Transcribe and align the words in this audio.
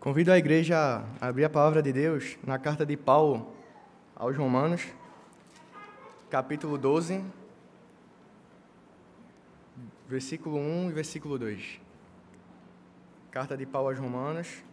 Convido 0.00 0.32
a 0.32 0.38
igreja 0.38 1.04
a 1.20 1.26
abrir 1.28 1.44
a 1.44 1.50
palavra 1.50 1.82
de 1.82 1.92
Deus 1.92 2.38
na 2.42 2.58
carta 2.58 2.86
de 2.86 2.96
Paulo 2.96 3.54
aos 4.16 4.34
Romanos, 4.34 4.88
capítulo 6.30 6.78
12, 6.78 7.22
versículo 10.08 10.56
1 10.56 10.88
e 10.88 10.92
versículo 10.94 11.38
2. 11.38 11.82
Carta 13.30 13.54
de 13.58 13.66
Paulo 13.66 13.90
aos 13.90 13.98
Romanos, 13.98 14.64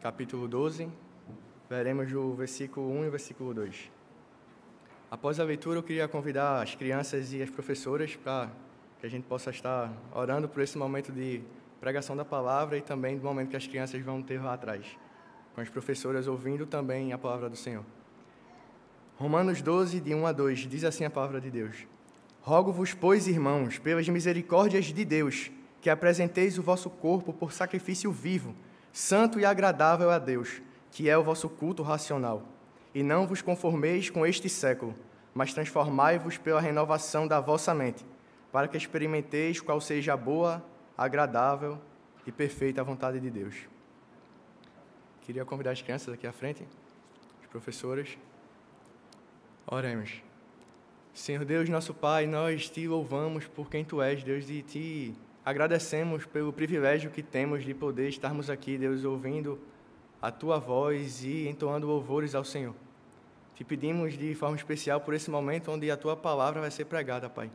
capítulo 0.00 0.48
12, 0.48 0.88
veremos 1.68 2.10
o 2.14 2.32
versículo 2.32 2.90
1 2.92 3.04
e 3.04 3.08
o 3.08 3.10
versículo 3.10 3.52
2. 3.52 3.90
Após 5.10 5.38
a 5.38 5.44
leitura, 5.44 5.80
eu 5.80 5.82
queria 5.82 6.08
convidar 6.08 6.62
as 6.62 6.74
crianças 6.74 7.34
e 7.34 7.42
as 7.42 7.50
professoras 7.50 8.16
para 8.16 8.50
que 9.00 9.06
a 9.06 9.10
gente 9.10 9.24
possa 9.24 9.50
estar 9.50 9.92
orando 10.14 10.48
por 10.48 10.62
esse 10.62 10.78
momento 10.78 11.12
de 11.12 11.42
pregação 11.80 12.16
da 12.16 12.24
palavra 12.24 12.78
e 12.78 12.80
também 12.80 13.16
do 13.16 13.24
momento 13.24 13.50
que 13.50 13.56
as 13.56 13.66
crianças 13.66 14.02
vão 14.02 14.22
ter 14.22 14.42
lá 14.42 14.54
atrás, 14.54 14.86
com 15.54 15.60
as 15.60 15.68
professoras 15.68 16.26
ouvindo 16.26 16.66
também 16.66 17.12
a 17.12 17.18
palavra 17.18 17.50
do 17.50 17.56
Senhor. 17.56 17.84
Romanos 19.16 19.60
12, 19.62 20.00
de 20.00 20.14
1 20.14 20.26
a 20.26 20.32
2, 20.32 20.58
diz 20.60 20.84
assim 20.84 21.04
a 21.04 21.10
palavra 21.10 21.40
de 21.40 21.50
Deus: 21.50 21.86
Rogo-vos, 22.40 22.94
pois, 22.94 23.28
irmãos, 23.28 23.78
pelas 23.78 24.08
misericórdias 24.08 24.86
de 24.86 25.04
Deus, 25.04 25.50
que 25.80 25.90
apresenteis 25.90 26.58
o 26.58 26.62
vosso 26.62 26.88
corpo 26.88 27.32
por 27.32 27.52
sacrifício 27.52 28.10
vivo, 28.10 28.54
santo 28.92 29.38
e 29.38 29.44
agradável 29.44 30.10
a 30.10 30.18
Deus, 30.18 30.62
que 30.90 31.08
é 31.08 31.16
o 31.16 31.24
vosso 31.24 31.48
culto 31.48 31.82
racional. 31.82 32.42
E 32.94 33.02
não 33.02 33.26
vos 33.26 33.42
conformeis 33.42 34.08
com 34.08 34.26
este 34.26 34.48
século, 34.48 34.94
mas 35.34 35.52
transformai-vos 35.52 36.38
pela 36.38 36.60
renovação 36.60 37.28
da 37.28 37.40
vossa 37.40 37.74
mente 37.74 38.04
para 38.52 38.68
que 38.68 38.76
experimenteis 38.76 39.60
qual 39.60 39.80
seja 39.80 40.14
a 40.14 40.16
boa, 40.16 40.64
agradável 40.96 41.78
e 42.26 42.32
perfeita 42.32 42.82
vontade 42.82 43.20
de 43.20 43.30
Deus. 43.30 43.54
Queria 45.22 45.44
convidar 45.44 45.72
as 45.72 45.82
crianças 45.82 46.14
aqui 46.14 46.26
à 46.26 46.32
frente, 46.32 46.66
as 47.42 47.46
professoras. 47.48 48.16
Oremos. 49.66 50.22
Senhor 51.12 51.44
Deus, 51.44 51.68
nosso 51.68 51.92
Pai, 51.92 52.26
nós 52.26 52.68
te 52.68 52.86
louvamos 52.86 53.46
por 53.46 53.68
quem 53.68 53.84
tu 53.84 54.00
és, 54.00 54.22
Deus, 54.22 54.48
e 54.48 54.62
te 54.62 55.14
agradecemos 55.44 56.26
pelo 56.26 56.52
privilégio 56.52 57.10
que 57.10 57.22
temos 57.22 57.64
de 57.64 57.74
poder 57.74 58.08
estarmos 58.08 58.50
aqui, 58.50 58.76
Deus, 58.76 59.04
ouvindo 59.04 59.58
a 60.20 60.30
tua 60.30 60.58
voz 60.58 61.24
e 61.24 61.48
entoando 61.48 61.86
louvores 61.86 62.34
ao 62.34 62.44
Senhor. 62.44 62.74
Te 63.54 63.64
pedimos 63.64 64.16
de 64.16 64.34
forma 64.34 64.56
especial 64.56 65.00
por 65.00 65.14
esse 65.14 65.30
momento 65.30 65.72
onde 65.72 65.90
a 65.90 65.96
tua 65.96 66.16
palavra 66.16 66.60
vai 66.60 66.70
ser 66.70 66.84
pregada, 66.84 67.28
Pai 67.28 67.50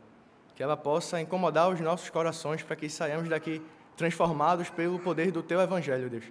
que 0.54 0.62
ela 0.62 0.76
possa 0.76 1.20
incomodar 1.20 1.70
os 1.70 1.80
nossos 1.80 2.10
corações 2.10 2.62
para 2.62 2.76
que 2.76 2.88
saiamos 2.88 3.28
daqui 3.28 3.62
transformados 3.96 4.70
pelo 4.70 4.98
poder 4.98 5.30
do 5.30 5.42
Teu 5.42 5.60
Evangelho, 5.60 6.10
Deus. 6.10 6.24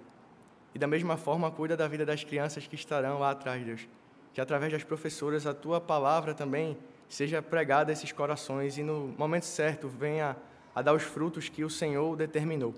E 0.74 0.78
da 0.78 0.86
mesma 0.86 1.16
forma, 1.16 1.50
cuida 1.50 1.76
da 1.76 1.86
vida 1.86 2.04
das 2.04 2.24
crianças 2.24 2.66
que 2.66 2.74
estarão 2.74 3.18
lá 3.18 3.30
atrás, 3.30 3.64
Deus. 3.64 3.88
Que 4.32 4.40
através 4.40 4.72
das 4.72 4.84
professoras 4.84 5.46
a 5.46 5.52
Tua 5.52 5.80
palavra 5.80 6.34
também 6.34 6.76
seja 7.08 7.42
pregada 7.42 7.92
a 7.92 7.94
esses 7.94 8.10
corações 8.10 8.78
e 8.78 8.82
no 8.82 9.14
momento 9.18 9.44
certo 9.44 9.88
venha 9.88 10.36
a 10.74 10.80
dar 10.80 10.94
os 10.94 11.02
frutos 11.02 11.48
que 11.48 11.62
o 11.62 11.68
Senhor 11.68 12.16
determinou. 12.16 12.74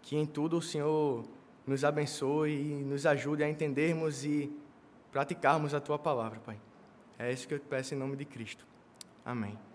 Que 0.00 0.16
em 0.16 0.24
tudo 0.24 0.56
o 0.56 0.62
Senhor 0.62 1.24
nos 1.66 1.84
abençoe 1.84 2.52
e 2.52 2.82
nos 2.82 3.04
ajude 3.04 3.44
a 3.44 3.48
entendermos 3.48 4.24
e 4.24 4.50
praticarmos 5.12 5.74
a 5.74 5.80
Tua 5.80 5.98
palavra, 5.98 6.40
Pai. 6.40 6.58
É 7.18 7.30
isso 7.30 7.46
que 7.46 7.52
eu 7.52 7.58
te 7.58 7.66
peço 7.66 7.94
em 7.94 7.98
nome 7.98 8.16
de 8.16 8.24
Cristo. 8.24 8.66
Amém. 9.24 9.67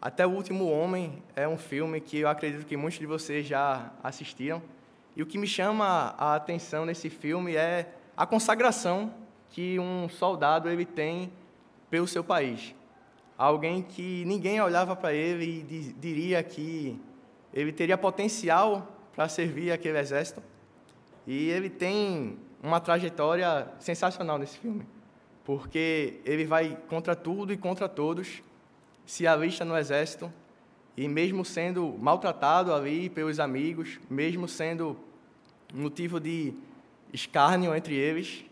Até 0.00 0.24
o 0.24 0.30
Último 0.30 0.70
Homem 0.70 1.20
é 1.34 1.48
um 1.48 1.58
filme 1.58 2.00
que 2.00 2.18
eu 2.18 2.28
acredito 2.28 2.64
que 2.64 2.76
muitos 2.76 3.00
de 3.00 3.06
vocês 3.06 3.44
já 3.44 3.90
assistiram. 4.00 4.62
E 5.16 5.22
o 5.22 5.26
que 5.26 5.36
me 5.36 5.46
chama 5.46 6.14
a 6.16 6.36
atenção 6.36 6.86
nesse 6.86 7.10
filme 7.10 7.56
é 7.56 7.92
a 8.16 8.24
consagração 8.24 9.12
que 9.50 9.76
um 9.80 10.08
soldado 10.08 10.68
ele 10.68 10.84
tem 10.84 11.32
pelo 11.90 12.06
seu 12.06 12.22
país. 12.22 12.72
Alguém 13.36 13.82
que 13.82 14.24
ninguém 14.24 14.60
olhava 14.60 14.94
para 14.94 15.12
ele 15.12 15.66
e 15.68 15.92
diria 15.94 16.44
que 16.44 17.00
ele 17.52 17.72
teria 17.72 17.98
potencial 17.98 18.86
para 19.16 19.28
servir 19.28 19.72
aquele 19.72 19.98
exército. 19.98 20.40
E 21.26 21.50
ele 21.50 21.68
tem 21.68 22.38
uma 22.62 22.78
trajetória 22.78 23.66
sensacional 23.80 24.38
nesse 24.38 24.58
filme, 24.58 24.86
porque 25.44 26.20
ele 26.24 26.44
vai 26.44 26.78
contra 26.88 27.16
tudo 27.16 27.52
e 27.52 27.56
contra 27.56 27.88
todos 27.88 28.42
se 29.08 29.26
alista 29.26 29.64
no 29.64 29.74
exército 29.74 30.30
e, 30.94 31.08
mesmo 31.08 31.42
sendo 31.42 31.96
maltratado 31.98 32.74
ali 32.74 33.08
pelos 33.08 33.40
amigos, 33.40 33.98
mesmo 34.10 34.46
sendo 34.46 34.98
motivo 35.72 36.20
de 36.20 36.52
escárnio 37.10 37.74
entre 37.74 37.94
eles, 37.94 38.44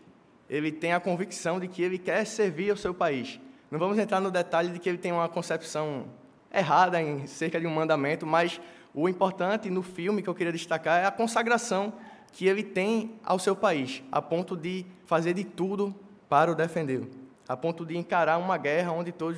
ele 0.49 0.71
tem 0.71 0.93
a 0.93 0.99
convicção 0.99 1.59
de 1.59 1.67
que 1.67 1.83
ele 1.83 1.99
quer 1.99 2.25
servir 2.25 2.71
ao 2.71 2.75
seu 2.75 2.91
país. 2.91 3.39
Não 3.69 3.77
vamos 3.77 3.99
entrar 3.99 4.19
no 4.19 4.31
detalhe 4.31 4.69
de 4.69 4.79
que 4.79 4.89
ele 4.89 4.97
tem 4.97 5.11
uma 5.11 5.29
concepção 5.29 6.07
errada 6.51 6.99
em 6.99 7.27
cerca 7.27 7.59
de 7.59 7.67
um 7.67 7.71
mandamento, 7.71 8.25
mas 8.25 8.59
o 8.95 9.07
importante 9.07 9.69
no 9.69 9.83
filme 9.83 10.23
que 10.23 10.27
eu 10.27 10.33
queria 10.33 10.51
destacar 10.51 11.03
é 11.03 11.05
a 11.05 11.11
consagração 11.11 11.93
que 12.31 12.47
ele 12.47 12.63
tem 12.63 13.13
ao 13.23 13.37
seu 13.37 13.55
país, 13.55 14.01
a 14.11 14.23
ponto 14.23 14.57
de 14.57 14.87
fazer 15.05 15.35
de 15.35 15.43
tudo 15.43 15.93
para 16.27 16.51
o 16.51 16.55
defendê-lo, 16.55 17.07
a 17.47 17.55
ponto 17.55 17.85
de 17.85 17.95
encarar 17.95 18.39
uma 18.39 18.57
guerra 18.57 18.91
onde 18.91 19.11
todos 19.11 19.37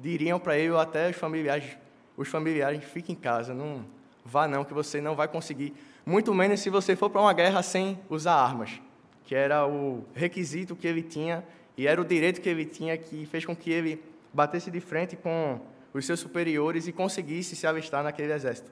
diriam 0.00 0.38
para 0.38 0.58
ele 0.58 0.70
ou 0.70 0.78
até 0.78 1.10
os 1.10 1.16
familiares, 1.16 1.76
os 2.16 2.28
familiares, 2.28 2.84
fique 2.84 3.12
em 3.12 3.16
casa, 3.16 3.54
não 3.54 3.84
vá 4.24 4.48
não, 4.48 4.64
que 4.64 4.72
você 4.72 5.00
não 5.00 5.14
vai 5.14 5.28
conseguir. 5.28 5.74
Muito 6.06 6.34
menos 6.34 6.60
se 6.60 6.70
você 6.70 6.94
for 6.96 7.10
para 7.10 7.20
uma 7.20 7.32
guerra 7.32 7.62
sem 7.62 7.98
usar 8.08 8.34
armas, 8.34 8.80
que 9.24 9.34
era 9.34 9.66
o 9.66 10.04
requisito 10.14 10.76
que 10.76 10.86
ele 10.86 11.02
tinha 11.02 11.44
e 11.76 11.86
era 11.86 12.00
o 12.00 12.04
direito 12.04 12.40
que 12.40 12.48
ele 12.48 12.64
tinha 12.64 12.96
que 12.96 13.26
fez 13.26 13.44
com 13.44 13.54
que 13.54 13.70
ele 13.70 14.02
batesse 14.32 14.70
de 14.70 14.80
frente 14.80 15.16
com 15.16 15.60
os 15.92 16.04
seus 16.04 16.20
superiores 16.20 16.86
e 16.86 16.92
conseguisse 16.92 17.54
se 17.56 17.66
alistar 17.66 18.02
naquele 18.02 18.32
exército. 18.32 18.70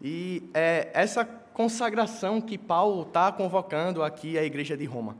E 0.00 0.48
é 0.54 0.90
essa 0.94 1.24
consagração 1.24 2.40
que 2.40 2.56
Paulo 2.56 3.02
está 3.02 3.30
convocando 3.32 4.02
aqui 4.02 4.38
à 4.38 4.44
igreja 4.44 4.76
de 4.76 4.84
Roma. 4.84 5.16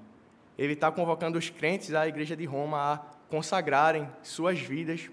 Ele 0.57 0.75
está 0.75 0.91
convocando 0.91 1.39
os 1.39 1.51
crentes 1.51 1.95
à 1.95 2.07
igreja 2.07 2.37
de 2.37 2.45
Roma 2.45 2.79
a 2.79 3.01
consagrarem 3.31 4.09
suas 4.23 4.59
vidas 4.59 5.09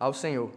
ao 0.00 0.14
Senhor. 0.14 0.50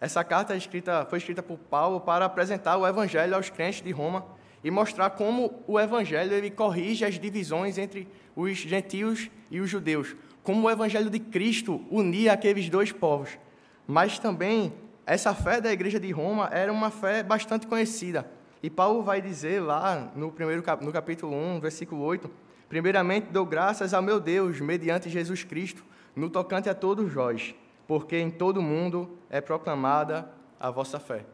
Essa 0.00 0.24
carta 0.24 0.54
é 0.54 0.56
escrita, 0.56 1.06
foi 1.08 1.18
escrita 1.18 1.42
por 1.42 1.58
Paulo 1.58 2.00
para 2.00 2.24
apresentar 2.24 2.76
o 2.76 2.86
Evangelho 2.86 3.34
aos 3.34 3.50
crentes 3.50 3.82
de 3.82 3.90
Roma 3.92 4.24
e 4.64 4.70
mostrar 4.70 5.10
como 5.10 5.62
o 5.66 5.78
Evangelho 5.78 6.34
ele 6.34 6.50
corrige 6.50 7.04
as 7.04 7.18
divisões 7.18 7.78
entre 7.78 8.08
os 8.34 8.58
gentios 8.58 9.30
e 9.50 9.60
os 9.60 9.70
judeus, 9.70 10.16
como 10.42 10.66
o 10.66 10.70
Evangelho 10.70 11.10
de 11.10 11.18
Cristo 11.18 11.84
unia 11.90 12.32
aqueles 12.32 12.68
dois 12.68 12.90
povos. 12.90 13.38
Mas 13.86 14.18
também 14.18 14.72
essa 15.06 15.34
fé 15.34 15.60
da 15.60 15.72
igreja 15.72 16.00
de 16.00 16.10
Roma 16.10 16.48
era 16.52 16.72
uma 16.72 16.90
fé 16.90 17.22
bastante 17.22 17.66
conhecida. 17.66 18.30
E 18.62 18.68
Paulo 18.68 19.02
vai 19.02 19.20
dizer 19.20 19.60
lá 19.60 20.10
no 20.14 20.30
primeiro 20.30 20.62
no 20.80 20.92
capítulo 20.92 21.34
1, 21.34 21.60
versículo 21.60 22.02
8, 22.02 22.30
primeiramente 22.68 23.28
dou 23.30 23.44
graças 23.44 23.92
ao 23.92 24.02
meu 24.02 24.20
Deus 24.20 24.60
mediante 24.60 25.08
Jesus 25.10 25.44
Cristo 25.44 25.84
no 26.14 26.28
tocante 26.28 26.68
a 26.68 26.74
todos 26.74 27.12
vós, 27.12 27.54
porque 27.86 28.18
em 28.18 28.30
todo 28.30 28.58
o 28.58 28.62
mundo 28.62 29.18
é 29.28 29.40
proclamada 29.40 30.30
a 30.58 30.70
vossa 30.70 30.98
fé. 30.98 31.24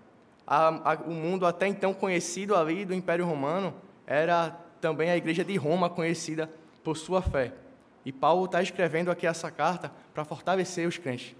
A, 0.47 0.93
a, 0.93 0.95
o 0.95 1.11
mundo 1.11 1.45
até 1.47 1.67
então 1.67 1.93
conhecido 1.93 2.55
ali 2.55 2.85
do 2.85 2.95
Império 2.95 3.27
Romano 3.27 3.75
era 4.07 4.51
também 4.81 5.11
a 5.11 5.17
igreja 5.17 5.45
de 5.45 5.57
Roma 5.57 5.91
conhecida 5.91 6.51
por 6.85 6.97
sua 6.97 7.21
fé. 7.21 7.53
E 8.05 8.13
Paulo 8.13 8.45
está 8.45 8.63
escrevendo 8.63 9.11
aqui 9.11 9.27
essa 9.27 9.51
carta 9.51 9.91
para 10.15 10.25
fortalecer 10.25 10.87
os 10.87 10.97
crentes, 10.97 11.35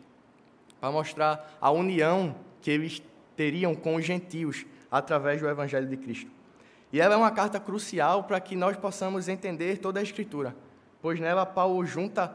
para 0.81 0.91
mostrar 0.91 1.57
a 1.61 1.71
união 1.71 2.35
que 2.61 2.71
eles 2.71 3.01
teriam 3.37 3.75
com 3.75 3.95
os 3.95 4.05
gentios 4.05 4.67
através 4.91 5.41
do 5.41 5.49
Evangelho 5.49 5.87
de 5.87 5.97
Cristo. 5.97 6.31
E 6.93 7.01
ela 7.01 7.15
é 7.15 7.17
uma 7.17 7.31
carta 7.31 7.61
crucial 7.61 8.25
para 8.25 8.41
que 8.41 8.57
nós 8.57 8.77
possamos 8.77 9.29
entender 9.29 9.79
toda 9.79 10.01
a 10.01 10.03
Escritura 10.03 10.57
pois 11.07 11.21
nela 11.21 11.47
Paulo 11.47 11.87
junta 11.87 12.27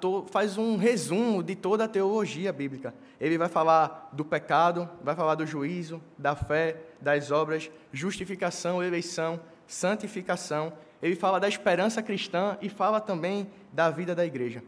to... 0.00 0.26
faz 0.32 0.58
um 0.58 0.76
resumo 0.76 1.44
de 1.44 1.54
toda 1.54 1.84
a 1.84 1.88
teologia 1.88 2.52
bíblica. 2.52 2.92
Ele 3.20 3.38
vai 3.38 3.48
falar 3.48 4.10
do 4.12 4.24
pecado, 4.24 4.90
vai 5.00 5.14
falar 5.14 5.36
do 5.36 5.46
juízo, 5.46 6.02
da 6.18 6.34
fé, 6.34 6.76
das 7.00 7.30
obras, 7.30 7.70
justificação, 7.92 8.82
eleição, 8.82 9.38
santificação. 9.64 10.72
Ele 11.00 11.14
fala 11.14 11.38
da 11.38 11.46
esperança 11.46 12.02
cristã 12.02 12.58
e 12.60 12.68
fala 12.68 13.00
também 13.00 13.48
da 13.72 13.90
vida 13.90 14.12
da 14.12 14.26
igreja. 14.26 14.60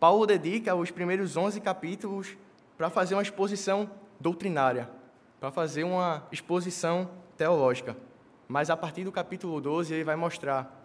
Paulo 0.00 0.24
dedica 0.24 0.74
os 0.74 0.90
primeiros 0.90 1.36
11 1.36 1.60
capítulos 1.60 2.38
para 2.78 2.88
fazer 2.88 3.16
uma 3.16 3.22
exposição 3.22 3.90
doutrinária, 4.18 4.88
para 5.38 5.50
fazer 5.50 5.84
uma 5.84 6.26
exposição 6.32 7.10
teológica. 7.36 7.94
Mas 8.48 8.70
a 8.70 8.76
partir 8.78 9.04
do 9.04 9.12
capítulo 9.12 9.60
12 9.60 9.92
ele 9.92 10.04
vai 10.04 10.16
mostrar 10.16 10.77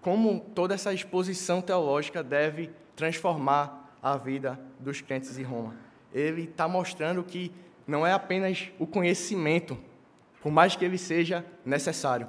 como 0.00 0.40
toda 0.54 0.74
essa 0.74 0.92
exposição 0.92 1.60
teológica 1.60 2.22
deve 2.22 2.70
transformar 2.96 3.96
a 4.02 4.16
vida 4.16 4.58
dos 4.78 5.00
crentes 5.00 5.38
em 5.38 5.42
Roma. 5.42 5.74
Ele 6.12 6.44
está 6.44 6.66
mostrando 6.66 7.22
que 7.22 7.52
não 7.86 8.06
é 8.06 8.12
apenas 8.12 8.70
o 8.78 8.86
conhecimento, 8.86 9.78
por 10.42 10.50
mais 10.50 10.74
que 10.74 10.84
ele 10.84 10.98
seja 10.98 11.44
necessário, 11.64 12.28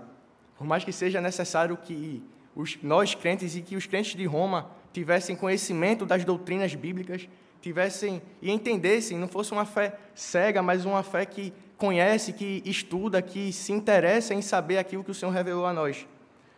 por 0.57 0.65
mais 0.67 0.83
que 0.83 0.91
seja 0.91 1.21
necessário 1.21 1.77
que 1.77 2.23
os, 2.55 2.77
nós 2.83 3.15
crentes 3.15 3.55
e 3.55 3.61
que 3.61 3.75
os 3.75 3.85
crentes 3.85 4.15
de 4.15 4.25
Roma 4.25 4.71
tivessem 4.91 5.35
conhecimento 5.35 6.05
das 6.05 6.25
doutrinas 6.25 6.75
bíblicas, 6.75 7.27
tivessem 7.61 8.21
e 8.41 8.51
entendessem, 8.51 9.17
não 9.17 9.27
fosse 9.27 9.51
uma 9.51 9.65
fé 9.65 9.97
cega, 10.13 10.61
mas 10.61 10.83
uma 10.83 11.03
fé 11.03 11.25
que 11.25 11.53
conhece, 11.77 12.33
que 12.33 12.61
estuda, 12.65 13.21
que 13.21 13.53
se 13.53 13.71
interessa 13.71 14.33
em 14.33 14.41
saber 14.41 14.77
aquilo 14.77 15.03
que 15.03 15.11
o 15.11 15.15
Senhor 15.15 15.31
revelou 15.31 15.65
a 15.65 15.73
nós. 15.73 16.05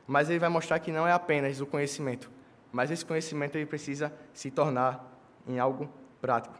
Mas 0.07 0.29
ele 0.29 0.39
vai 0.39 0.49
mostrar 0.49 0.79
que 0.79 0.91
não 0.91 1.07
é 1.07 1.11
apenas 1.11 1.61
o 1.61 1.65
conhecimento, 1.65 2.29
mas 2.71 2.91
esse 2.91 3.05
conhecimento 3.05 3.57
ele 3.57 3.65
precisa 3.65 4.11
se 4.33 4.51
tornar 4.51 5.11
em 5.47 5.59
algo 5.59 5.89
prático. 6.21 6.55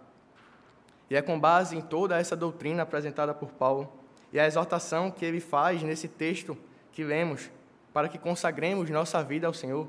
E 1.09 1.15
é 1.15 1.21
com 1.21 1.39
base 1.39 1.75
em 1.75 1.81
toda 1.81 2.17
essa 2.17 2.35
doutrina 2.35 2.83
apresentada 2.83 3.33
por 3.33 3.51
Paulo 3.51 3.91
e 4.31 4.39
a 4.39 4.47
exortação 4.47 5.11
que 5.11 5.23
ele 5.23 5.39
faz 5.39 5.83
nesse 5.83 6.07
texto 6.07 6.57
que 6.91 7.03
lemos, 7.03 7.51
para 7.93 8.09
que 8.09 8.17
consagremos 8.17 8.89
nossa 8.89 9.23
vida 9.23 9.45
ao 9.45 9.53
Senhor, 9.53 9.87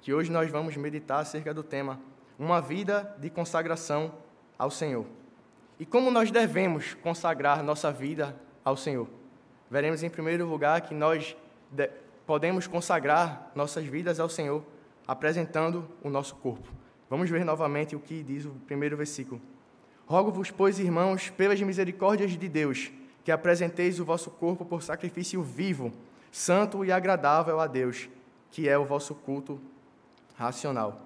que 0.00 0.12
hoje 0.12 0.30
nós 0.30 0.50
vamos 0.50 0.76
meditar 0.76 1.20
acerca 1.20 1.54
do 1.54 1.62
tema 1.62 2.00
Uma 2.38 2.60
vida 2.60 3.14
de 3.18 3.30
consagração 3.30 4.12
ao 4.58 4.70
Senhor. 4.70 5.06
E 5.78 5.86
como 5.86 6.10
nós 6.10 6.30
devemos 6.30 6.94
consagrar 6.94 7.62
nossa 7.62 7.92
vida 7.92 8.34
ao 8.64 8.76
Senhor? 8.76 9.08
Veremos 9.70 10.02
em 10.02 10.10
primeiro 10.10 10.46
lugar 10.46 10.80
que 10.80 10.94
nós 10.94 11.36
podemos 12.26 12.66
consagrar 12.66 13.52
nossas 13.54 13.86
vidas 13.86 14.18
ao 14.18 14.28
Senhor 14.28 14.62
apresentando 15.06 15.88
o 16.02 16.10
nosso 16.10 16.34
corpo. 16.36 16.68
Vamos 17.08 17.30
ver 17.30 17.44
novamente 17.44 17.94
o 17.94 18.00
que 18.00 18.22
diz 18.22 18.44
o 18.44 18.50
primeiro 18.66 18.96
versículo. 18.96 19.40
Rogo-vos, 20.06 20.50
pois, 20.50 20.78
irmãos, 20.78 21.30
pelas 21.30 21.60
misericórdias 21.60 22.32
de 22.32 22.48
Deus, 22.48 22.90
que 23.24 23.30
apresenteis 23.30 24.00
o 24.00 24.04
vosso 24.04 24.30
corpo 24.30 24.64
por 24.64 24.82
sacrifício 24.82 25.42
vivo, 25.42 25.92
santo 26.32 26.84
e 26.84 26.90
agradável 26.90 27.60
a 27.60 27.66
Deus, 27.66 28.08
que 28.50 28.68
é 28.68 28.76
o 28.76 28.84
vosso 28.84 29.14
culto 29.14 29.60
racional. 30.36 31.00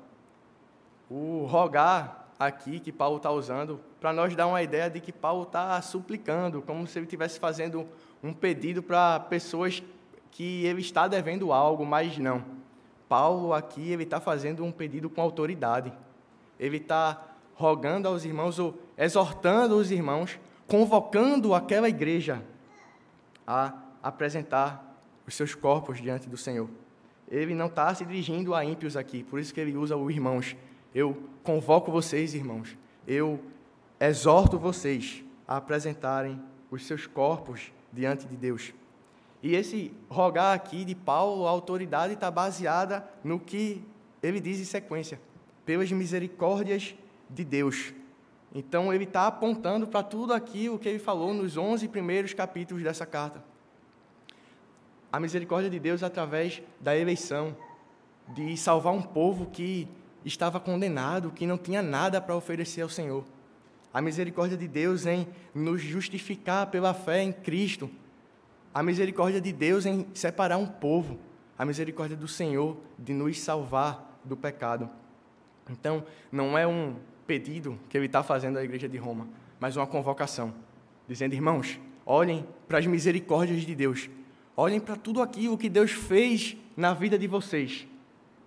O 1.11 1.47
rogar 1.47 2.31
aqui 2.39 2.81
que 2.81 2.91
Paulo 2.91 3.19
está 3.19 3.31
usando, 3.31 3.81
para 4.01 4.13
nós 4.13 4.35
dar 4.35 4.47
uma 4.47 4.63
ideia 4.63 4.89
de 4.89 5.01
que 5.01 5.13
Paulo 5.13 5.43
está 5.43 5.81
suplicando, 5.83 6.63
como 6.63 6.87
se 6.87 6.99
ele 6.99 7.05
estivesse 7.05 7.39
fazendo 7.39 7.87
um 8.23 8.33
pedido 8.33 8.83
para 8.83 9.21
pessoas 9.21 9.83
que 10.31 10.65
ele 10.65 10.81
está 10.81 11.09
devendo 11.09 11.53
algo, 11.53 11.85
mas 11.85 12.17
não. 12.19 12.45
Paulo 13.09 13.53
aqui 13.53 13.91
ele 13.91 14.05
está 14.05 14.21
fazendo 14.21 14.65
um 14.65 14.71
pedido 14.71 15.11
com 15.11 15.21
autoridade. 15.21 15.93
Ele 16.59 16.77
está 16.77 17.31
rogando 17.55 18.09
aos 18.09 18.25
irmãos, 18.25 18.59
ou 18.59 18.79
exortando 18.97 19.77
os 19.77 19.91
irmãos, 19.91 20.39
convocando 20.67 21.55
aquela 21.55 21.89
igreja 21.89 22.43
a 23.47 23.75
apresentar 24.03 24.97
os 25.27 25.35
seus 25.35 25.55
corpos 25.55 26.01
diante 26.01 26.29
do 26.29 26.37
Senhor. 26.37 26.69
Ele 27.29 27.55
não 27.55 27.67
está 27.67 27.95
se 27.95 28.05
dirigindo 28.05 28.55
a 28.55 28.65
ímpios 28.65 28.97
aqui, 28.97 29.23
por 29.23 29.39
isso 29.39 29.53
que 29.53 29.61
ele 29.61 29.77
usa 29.77 29.97
o 29.97 30.11
irmãos. 30.11 30.57
Eu 30.95 31.17
convoco 31.43 31.93
vocês, 31.93 32.35
irmãos. 32.35 32.77
Eu 33.07 33.41
exorto 33.99 34.59
vocês 34.59 35.23
a 35.47 35.57
apresentarem 35.57 36.41
os 36.71 36.87
seus 36.87 37.07
corpos 37.07 37.73
diante 37.93 38.27
de 38.27 38.37
Deus. 38.37 38.73
E 39.43 39.55
esse 39.55 39.93
rogar 40.09 40.55
aqui 40.55 40.85
de 40.85 40.95
Paulo, 40.95 41.47
a 41.47 41.51
autoridade 41.51 42.13
está 42.13 42.31
baseada 42.31 43.09
no 43.25 43.39
que 43.41 43.83
ele 44.23 44.39
diz 44.39 44.61
em 44.61 44.65
sequência, 44.65 45.21
pelas 45.65 45.91
misericórdias 45.91 46.95
de 47.29 47.45
Deus. 47.45 47.95
Então 48.55 48.93
ele 48.93 49.05
está 49.05 49.27
apontando 49.27 49.87
para 49.87 50.03
tudo 50.03 50.35
aquilo 50.35 50.79
que 50.79 50.89
ele 50.89 50.99
falou 50.99 51.33
nos 51.33 51.57
11 51.57 51.89
primeiros 51.89 52.35
capítulos 52.35 52.83
dessa 52.83 53.07
carta. 53.07 53.43
A 55.13 55.19
misericórdia 55.19 55.71
de 55.71 55.79
Deus 55.79 56.03
através 56.03 56.63
da 56.81 56.97
eleição, 56.97 57.57
de 58.29 58.57
salvar 58.57 58.93
um 58.93 59.03
povo 59.03 59.47
que 59.47 59.89
estava 60.25 60.61
condenado, 60.61 61.31
que 61.31 61.47
não 61.47 61.57
tinha 61.57 61.83
nada 61.83 62.21
para 62.21 62.37
oferecer 62.37 62.83
ao 62.83 62.89
Senhor. 62.89 63.25
A 63.93 64.01
misericórdia 64.01 64.57
de 64.57 64.69
Deus 64.69 65.07
em 65.07 65.27
nos 65.55 65.81
justificar 65.81 66.67
pela 66.67 66.93
fé 66.93 67.23
em 67.23 67.33
Cristo 67.33 67.91
a 68.73 68.83
misericórdia 68.83 69.41
de 69.41 69.53
Deus 69.53 69.85
em 69.85 70.07
separar 70.15 70.57
um 70.57 70.67
povo, 70.67 71.19
a 71.59 71.65
misericórdia 71.65 72.17
do 72.17 72.29
Senhor 72.29 72.77
de 72.99 73.13
nos 73.13 73.41
salvar 73.41 74.21
do 74.25 74.37
pecado. 74.37 74.89
Então, 75.69 76.05
não 76.31 76.57
é 76.57 76.67
um 76.67 76.97
pedido 77.27 77.79
que 77.89 77.97
ele 77.97 78.07
está 78.07 78.23
fazendo 78.23 78.59
à 78.59 78.65
igreja 78.65 78.89
de 78.89 78.97
Roma, 78.97 79.29
mas 79.59 79.77
uma 79.77 79.87
convocação, 79.87 80.55
dizendo: 81.07 81.35
irmãos, 81.35 81.79
olhem 82.07 82.47
para 82.67 82.79
as 82.79 82.87
misericórdias 82.87 83.63
de 83.63 83.75
Deus, 83.75 84.09
olhem 84.57 84.81
para 84.81 84.97
tudo 84.97 85.21
aquilo 85.23 85.59
que 85.59 85.69
Deus 85.69 85.93
fez 85.93 86.57
na 86.77 86.95
vida 86.95 87.19
de 87.19 87.27
vocês. 87.27 87.87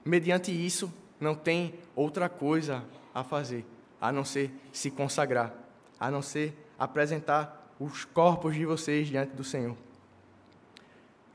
Mediante 0.04 0.52
isso, 0.52 0.92
não 1.20 1.36
tem 1.36 1.76
outra 1.96 2.28
coisa 2.28 2.84
a 3.14 3.24
fazer, 3.24 3.66
a 4.02 4.12
não 4.12 4.26
ser 4.26 4.52
se 4.72 4.90
consagrar, 4.92 5.54
a 6.00 6.12
não 6.12 6.22
ser 6.22 6.54
apresentar 6.78 7.74
os 7.80 8.04
corpos 8.06 8.56
de 8.56 8.66
vocês 8.66 9.08
diante 9.08 9.34
do 9.34 9.44
Senhor. 9.44 9.78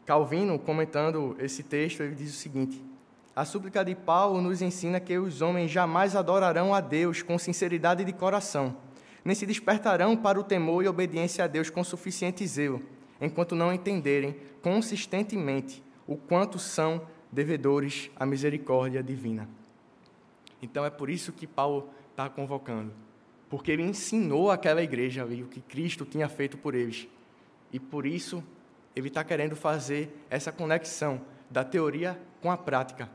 Calvino, 0.09 0.59
comentando 0.59 1.37
esse 1.39 1.63
texto, 1.63 2.03
ele 2.03 2.15
diz 2.15 2.31
o 2.31 2.39
seguinte: 2.39 2.83
A 3.37 3.45
súplica 3.45 3.85
de 3.85 3.95
Paulo 3.95 4.41
nos 4.41 4.63
ensina 4.63 4.99
que 4.99 5.19
os 5.19 5.43
homens 5.43 5.71
jamais 5.71 6.17
adorarão 6.17 6.73
a 6.73 6.81
Deus 6.81 7.21
com 7.21 7.39
sinceridade 7.39 8.03
de 8.03 8.13
coração, 8.15 8.75
nem 9.23 9.35
se 9.35 9.45
despertarão 9.45 10.17
para 10.17 10.41
o 10.41 10.43
temor 10.43 10.83
e 10.83 10.89
obediência 10.89 11.45
a 11.45 11.47
Deus 11.47 11.69
com 11.69 11.85
suficiente 11.85 12.47
zelo, 12.47 12.81
enquanto 13.21 13.55
não 13.55 13.71
entenderem 13.71 14.35
consistentemente 14.63 15.85
o 16.07 16.17
quanto 16.17 16.59
são 16.59 17.03
devedores 17.31 18.11
à 18.17 18.25
misericórdia 18.25 19.03
divina. 19.03 19.47
Então 20.63 20.87
é 20.87 20.91
por 20.91 21.11
isso 21.11 21.33
que 21.33 21.47
Paulo 21.47 21.91
está 22.13 22.31
convocando, 22.31 22.95
porque 23.51 23.71
ele 23.71 23.83
ensinou 23.83 24.51
àquela 24.51 24.83
igreja 24.83 25.27
o 25.27 25.49
que 25.49 25.61
Cristo 25.61 26.07
tinha 26.07 26.31
feito 26.31 26.57
por 26.57 26.75
eles. 26.75 27.07
E 27.71 27.79
por 27.79 28.07
isso 28.07 28.43
ele 28.99 29.09
está 29.09 29.23
querendo 29.23 29.55
fazer 29.55 30.25
essa 30.29 30.51
conexão 30.51 31.21
da 31.49 31.63
teoria 31.63 32.21
com 32.43 32.51
a 32.51 32.57
prática, 32.57 33.09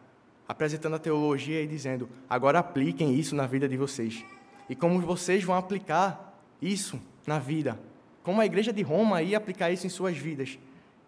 apresentando 0.47 0.95
a 0.95 1.00
teologia 1.00 1.62
e 1.62 1.68
dizendo: 1.68 2.09
agora 2.30 2.59
apliquem 2.59 3.13
isso 3.13 3.35
na 3.35 3.45
vida 3.45 3.68
de 3.68 3.75
vocês. 3.75 4.24
E 4.69 4.75
como 4.75 5.01
vocês 5.01 5.44
vão 5.44 5.56
aplicar 5.56 6.39
isso 6.62 6.99
na 7.28 7.37
vida? 7.37 7.78
Como 8.23 8.40
a 8.40 8.45
igreja 8.45 8.71
de 8.71 8.81
Roma 8.81 9.21
ia 9.21 9.37
aplicar 9.37 9.71
isso 9.71 9.85
em 9.85 9.90
suas 9.90 10.18
vidas? 10.18 10.57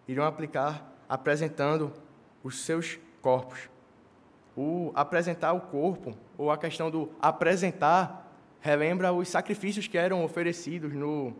Irão 0.06 0.24
aplicar 0.24 0.94
apresentando 1.08 1.90
os 2.44 2.60
seus 2.60 2.98
corpos. 3.22 3.70
O 4.54 4.92
apresentar 4.94 5.54
o 5.54 5.60
corpo, 5.60 6.16
ou 6.36 6.50
a 6.50 6.58
questão 6.58 6.90
do 6.90 7.10
apresentar, 7.20 8.30
relembra 8.60 9.12
os 9.12 9.28
sacrifícios 9.28 9.86
que 9.86 9.96
eram 9.96 10.22
oferecidos 10.22 10.92
no 10.92 11.34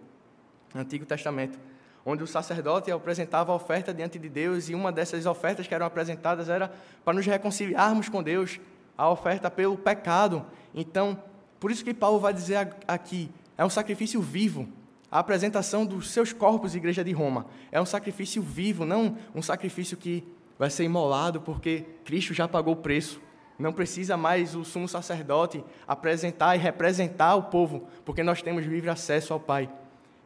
Antigo 0.74 1.04
Testamento 1.04 1.58
onde 2.06 2.22
o 2.22 2.26
sacerdote 2.26 2.92
apresentava 2.92 3.50
a 3.50 3.56
oferta 3.56 3.92
diante 3.92 4.16
de 4.16 4.28
Deus, 4.28 4.68
e 4.68 4.74
uma 4.74 4.92
dessas 4.92 5.26
ofertas 5.26 5.66
que 5.66 5.74
eram 5.74 5.84
apresentadas 5.84 6.48
era 6.48 6.72
para 7.04 7.14
nos 7.14 7.26
reconciliarmos 7.26 8.08
com 8.08 8.22
Deus, 8.22 8.60
a 8.96 9.10
oferta 9.10 9.50
pelo 9.50 9.76
pecado. 9.76 10.46
Então, 10.72 11.20
por 11.58 11.72
isso 11.72 11.84
que 11.84 11.92
Paulo 11.92 12.20
vai 12.20 12.32
dizer 12.32 12.76
aqui, 12.86 13.28
é 13.58 13.64
um 13.64 13.70
sacrifício 13.70 14.22
vivo. 14.22 14.68
A 15.10 15.18
apresentação 15.18 15.84
dos 15.84 16.10
seus 16.10 16.32
corpos, 16.32 16.76
Igreja 16.76 17.02
de 17.02 17.10
Roma, 17.10 17.46
é 17.72 17.80
um 17.80 17.86
sacrifício 17.86 18.40
vivo, 18.40 18.84
não 18.84 19.16
um 19.34 19.42
sacrifício 19.42 19.96
que 19.96 20.22
vai 20.56 20.70
ser 20.70 20.84
imolado 20.84 21.40
porque 21.40 21.84
Cristo 22.04 22.32
já 22.32 22.46
pagou 22.46 22.74
o 22.74 22.78
preço. 22.78 23.20
Não 23.58 23.72
precisa 23.72 24.16
mais 24.16 24.54
o 24.54 24.64
sumo 24.64 24.88
sacerdote 24.88 25.64
apresentar 25.88 26.54
e 26.54 26.58
representar 26.58 27.34
o 27.34 27.44
povo, 27.44 27.88
porque 28.04 28.22
nós 28.22 28.42
temos 28.42 28.64
livre 28.64 28.90
acesso 28.90 29.32
ao 29.32 29.40
Pai. 29.40 29.68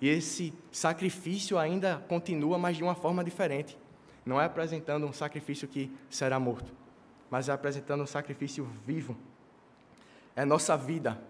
E 0.01 0.09
esse 0.09 0.53
sacrifício 0.73 1.59
ainda 1.59 2.03
continua, 2.09 2.59
mas 2.59 2.77
de 2.77 2.83
uma 2.83 2.95
forma 2.95 3.23
diferente. 3.23 3.77
Não 4.25 4.41
é 4.41 4.45
apresentando 4.45 5.07
um 5.07 5.13
sacrifício 5.13 5.69
que 5.69 5.91
será 6.09 6.41
morto, 6.41 6.73
mas 7.31 7.49
é 7.49 7.53
apresentando 7.53 8.03
um 8.03 8.07
sacrifício 8.07 8.67
vivo. 8.87 9.17
É 10.35 10.45
nossa 10.45 10.77
vida 10.77 11.21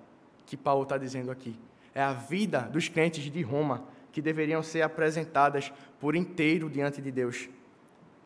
que 0.47 0.57
Paulo 0.57 0.85
está 0.85 0.97
dizendo 0.97 1.31
aqui. 1.31 1.57
É 1.95 2.03
a 2.03 2.13
vida 2.13 2.61
dos 2.61 2.89
crentes 2.89 3.25
de 3.25 3.43
Roma 3.43 3.85
que 4.13 4.23
deveriam 4.23 4.63
ser 4.63 4.83
apresentadas 4.83 5.73
por 5.99 6.15
inteiro 6.15 6.69
diante 6.69 7.01
de 7.01 7.11
Deus. 7.11 7.49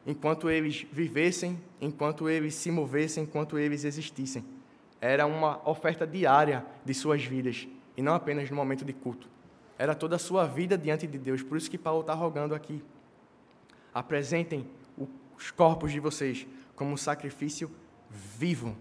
Enquanto 0.07 0.51
eles 0.51 0.87
vivessem, 0.93 1.59
enquanto 1.81 2.29
eles 2.29 2.55
se 2.55 2.71
movessem, 2.71 3.25
enquanto 3.25 3.59
eles 3.59 3.85
existissem. 3.85 4.45
Era 5.01 5.27
uma 5.27 5.67
oferta 5.69 6.07
diária 6.07 6.65
de 6.85 6.93
suas 6.93 7.25
vidas, 7.25 7.67
e 7.97 8.03
não 8.03 8.15
apenas 8.15 8.51
no 8.51 8.57
momento 8.57 8.85
de 8.85 8.93
culto 8.93 9.34
era 9.79 9.95
toda 9.95 10.17
a 10.17 10.19
sua 10.19 10.47
vida 10.47 10.79
diante 10.79 11.07
de 11.07 11.19
Deus. 11.19 11.43
Por 11.43 11.57
isso 11.57 11.71
que 11.71 11.79
Paulo 11.79 12.01
está 12.01 12.15
rogando 12.15 12.55
aqui. 12.55 12.83
Apresentem 13.93 14.67
os 15.37 15.51
corpos 15.51 15.93
de 15.93 16.01
vocês 16.01 16.47
como 16.75 16.93
um 16.93 16.97
sacrifício 16.97 17.71
vivo. 18.11 18.77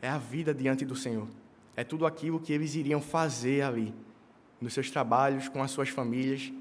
É 0.00 0.08
a 0.08 0.18
vida 0.18 0.54
diante 0.54 0.84
do 0.84 0.96
Senhor. 0.96 1.28
é 1.74 1.82
tudo 1.82 2.04
aquilo 2.04 2.38
que 2.38 2.52
eles 2.52 2.74
iriam 2.74 3.00
fazer 3.00 3.62
ali, 3.62 3.94
nos 4.60 4.74
seus 4.74 4.90
trabalhos, 4.90 5.48
com 5.48 5.62
as 5.62 5.70
suas 5.70 5.88
famílias, 5.88 6.52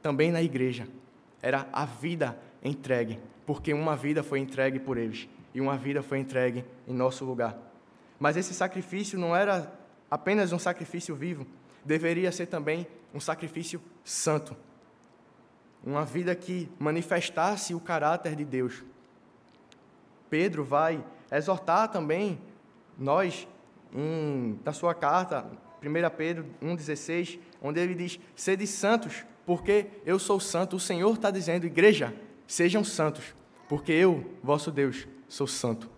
também 0.00 0.30
na 0.30 0.40
igreja. 0.40 0.86
Era 1.40 1.66
a 1.72 1.84
vida 1.84 2.38
entregue, 2.62 3.18
porque 3.44 3.74
uma 3.74 3.96
vida 3.96 4.22
foi 4.22 4.38
entregue 4.38 4.78
por 4.78 4.96
eles 4.96 5.28
e 5.52 5.60
uma 5.60 5.76
vida 5.76 6.02
foi 6.02 6.18
entregue 6.18 6.64
em 6.86 6.94
nosso 6.94 7.24
lugar. 7.24 7.58
Mas 8.20 8.36
esse 8.36 8.54
sacrifício 8.54 9.18
não 9.18 9.34
era 9.34 9.72
apenas 10.08 10.52
um 10.52 10.58
sacrifício 10.58 11.16
vivo, 11.16 11.46
deveria 11.84 12.30
ser 12.30 12.46
também 12.46 12.86
um 13.14 13.20
sacrifício 13.20 13.80
santo. 14.04 14.56
Uma 15.84 16.04
vida 16.04 16.34
que 16.34 16.68
manifestasse 16.78 17.74
o 17.74 17.80
caráter 17.80 18.36
de 18.36 18.44
Deus. 18.44 18.82
Pedro 20.30 20.64
vai 20.64 21.04
exortar 21.30 21.88
também 21.88 22.40
nós, 22.96 23.46
em, 23.92 24.58
na 24.64 24.72
sua 24.72 24.94
carta, 24.94 25.44
1 25.82 26.16
Pedro 26.16 26.46
1,16, 26.62 27.38
onde 27.60 27.80
ele 27.80 27.94
diz: 27.94 28.18
Sede 28.36 28.66
santos, 28.66 29.24
porque 29.44 29.86
eu 30.06 30.18
sou 30.18 30.38
santo. 30.38 30.76
O 30.76 30.80
Senhor 30.80 31.12
está 31.12 31.30
dizendo, 31.30 31.66
igreja, 31.66 32.14
sejam 32.46 32.84
santos, 32.84 33.34
porque 33.68 33.92
eu, 33.92 34.24
vosso 34.42 34.70
Deus, 34.70 35.08
sou 35.28 35.46
santo. 35.46 35.90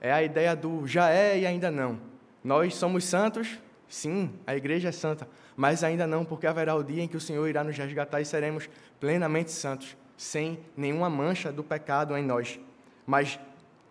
É 0.00 0.12
a 0.12 0.22
ideia 0.22 0.54
do 0.54 0.86
já 0.86 1.10
é 1.10 1.40
e 1.40 1.46
ainda 1.46 1.70
não. 1.70 1.98
Nós 2.42 2.74
somos 2.74 3.04
santos, 3.04 3.58
sim, 3.92 4.32
a 4.46 4.56
igreja 4.56 4.88
é 4.88 4.92
santa, 4.92 5.28
mas 5.54 5.84
ainda 5.84 6.06
não, 6.06 6.24
porque 6.24 6.46
haverá 6.46 6.74
o 6.74 6.82
dia 6.82 7.02
em 7.02 7.08
que 7.08 7.16
o 7.16 7.20
Senhor 7.20 7.46
irá 7.46 7.62
nos 7.62 7.76
resgatar 7.76 8.22
e 8.22 8.24
seremos 8.24 8.68
plenamente 8.98 9.50
santos, 9.50 9.94
sem 10.16 10.58
nenhuma 10.74 11.10
mancha 11.10 11.52
do 11.52 11.62
pecado 11.62 12.16
em 12.16 12.24
nós. 12.24 12.58
Mas 13.06 13.38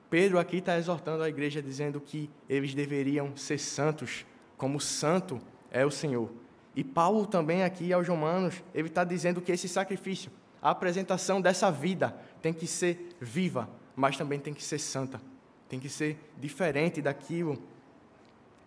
Pedro 0.09 0.39
aqui 0.39 0.57
está 0.57 0.75
exortando 0.75 1.21
a 1.21 1.29
igreja, 1.29 1.61
dizendo 1.61 2.01
que 2.01 2.31
eles 2.49 2.73
deveriam 2.73 3.37
ser 3.37 3.59
santos, 3.59 4.25
como 4.57 4.79
santo 4.81 5.39
é 5.69 5.85
o 5.85 5.91
Senhor. 5.91 6.31
E 6.75 6.83
Paulo 6.83 7.27
também 7.27 7.63
aqui 7.63 7.93
aos 7.93 8.07
Romanos, 8.07 8.63
ele 8.73 8.87
está 8.87 9.03
dizendo 9.03 9.39
que 9.39 9.51
esse 9.51 9.69
sacrifício, 9.69 10.31
a 10.59 10.71
apresentação 10.71 11.39
dessa 11.39 11.71
vida, 11.71 12.15
tem 12.41 12.51
que 12.51 12.65
ser 12.65 13.15
viva, 13.21 13.69
mas 13.95 14.17
também 14.17 14.39
tem 14.39 14.53
que 14.53 14.63
ser 14.63 14.79
santa, 14.79 15.21
tem 15.69 15.79
que 15.79 15.89
ser 15.89 16.17
diferente 16.39 17.03
daquilo 17.03 17.61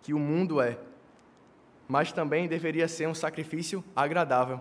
que 0.01 0.13
o 0.13 0.19
mundo 0.19 0.61
é. 0.61 0.77
Mas 1.87 2.11
também 2.11 2.47
deveria 2.47 2.87
ser 2.87 3.07
um 3.07 3.13
sacrifício 3.13 3.83
agradável, 3.95 4.59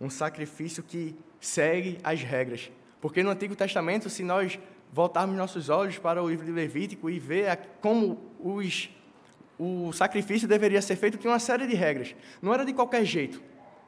um 0.00 0.08
sacrifício 0.08 0.82
que 0.82 1.16
segue 1.40 1.98
as 2.02 2.22
regras. 2.22 2.70
Porque 3.00 3.22
no 3.22 3.30
Antigo 3.30 3.54
Testamento, 3.54 4.08
se 4.08 4.22
nós 4.22 4.58
voltarmos 4.92 5.36
nossos 5.36 5.68
olhos 5.68 5.98
para 5.98 6.22
o 6.22 6.28
livro 6.28 6.46
de 6.46 6.52
Levítico 6.52 7.10
e 7.10 7.18
ver 7.18 7.58
como 7.80 8.18
os 8.40 8.88
o 9.58 9.90
sacrifício 9.92 10.46
deveria 10.46 10.82
ser 10.82 10.96
feito, 10.96 11.16
tinha 11.16 11.32
uma 11.32 11.38
série 11.38 11.66
de 11.66 11.74
regras. 11.74 12.14
Não 12.42 12.52
era 12.52 12.64
de 12.64 12.74
qualquer 12.74 13.04
jeito. 13.04 13.42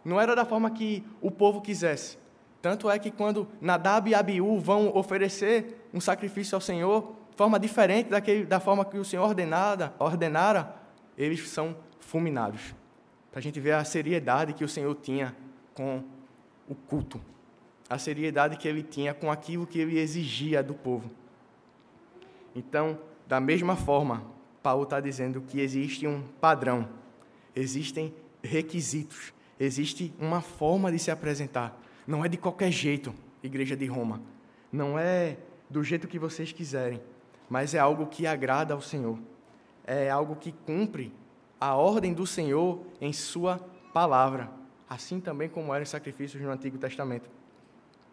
Não 0.04 0.18
era 0.20 0.34
da 0.34 0.44
forma 0.44 0.70
que 0.70 1.04
o 1.20 1.30
povo 1.30 1.60
quisesse. 1.60 2.16
Tanto 2.62 2.90
é 2.90 2.98
que 2.98 3.10
quando 3.10 3.46
Nadab 3.60 4.10
e 4.10 4.14
Abiú 4.14 4.58
vão 4.58 4.90
oferecer 4.96 5.88
um 5.92 6.00
sacrifício 6.00 6.54
ao 6.54 6.60
Senhor, 6.60 7.14
forma 7.36 7.58
diferente 7.58 8.08
daquele, 8.08 8.44
da 8.44 8.58
forma 8.58 8.84
que 8.84 8.98
o 8.98 9.04
Senhor 9.04 9.24
ordenada, 9.24 9.92
ordenara, 9.98 10.74
eles 11.16 11.48
são 11.48 11.76
fulminados. 12.08 12.74
Para 13.30 13.38
a 13.38 13.42
gente 13.42 13.60
ver 13.60 13.72
a 13.72 13.84
seriedade 13.84 14.54
que 14.54 14.64
o 14.64 14.68
Senhor 14.68 14.94
tinha 14.96 15.36
com 15.74 16.02
o 16.66 16.74
culto. 16.74 17.20
A 17.88 17.98
seriedade 17.98 18.56
que 18.56 18.66
ele 18.66 18.82
tinha 18.82 19.12
com 19.12 19.30
aquilo 19.30 19.66
que 19.66 19.78
ele 19.78 19.98
exigia 19.98 20.62
do 20.62 20.74
povo. 20.74 21.10
Então, 22.54 22.98
da 23.26 23.38
mesma 23.38 23.76
forma, 23.76 24.24
Paulo 24.62 24.84
está 24.84 25.00
dizendo 25.00 25.42
que 25.42 25.60
existe 25.60 26.06
um 26.06 26.22
padrão, 26.40 26.88
existem 27.54 28.14
requisitos, 28.42 29.32
existe 29.60 30.12
uma 30.18 30.40
forma 30.40 30.90
de 30.90 30.98
se 30.98 31.10
apresentar. 31.10 31.78
Não 32.06 32.24
é 32.24 32.28
de 32.28 32.38
qualquer 32.38 32.70
jeito, 32.70 33.14
Igreja 33.42 33.76
de 33.76 33.86
Roma. 33.86 34.20
Não 34.72 34.98
é 34.98 35.36
do 35.68 35.84
jeito 35.84 36.08
que 36.08 36.18
vocês 36.18 36.52
quiserem, 36.52 37.02
mas 37.50 37.74
é 37.74 37.78
algo 37.78 38.06
que 38.06 38.26
agrada 38.26 38.72
ao 38.72 38.80
Senhor. 38.80 39.18
É 39.86 40.10
algo 40.10 40.36
que 40.36 40.52
cumpre 40.52 41.12
a 41.60 41.74
ordem 41.74 42.12
do 42.12 42.26
Senhor 42.26 42.80
em 43.00 43.12
Sua 43.12 43.58
palavra, 43.92 44.50
assim 44.88 45.20
também 45.20 45.48
como 45.48 45.74
eram 45.74 45.82
os 45.82 45.88
sacrifícios 45.88 46.42
no 46.42 46.50
Antigo 46.50 46.78
Testamento. 46.78 47.28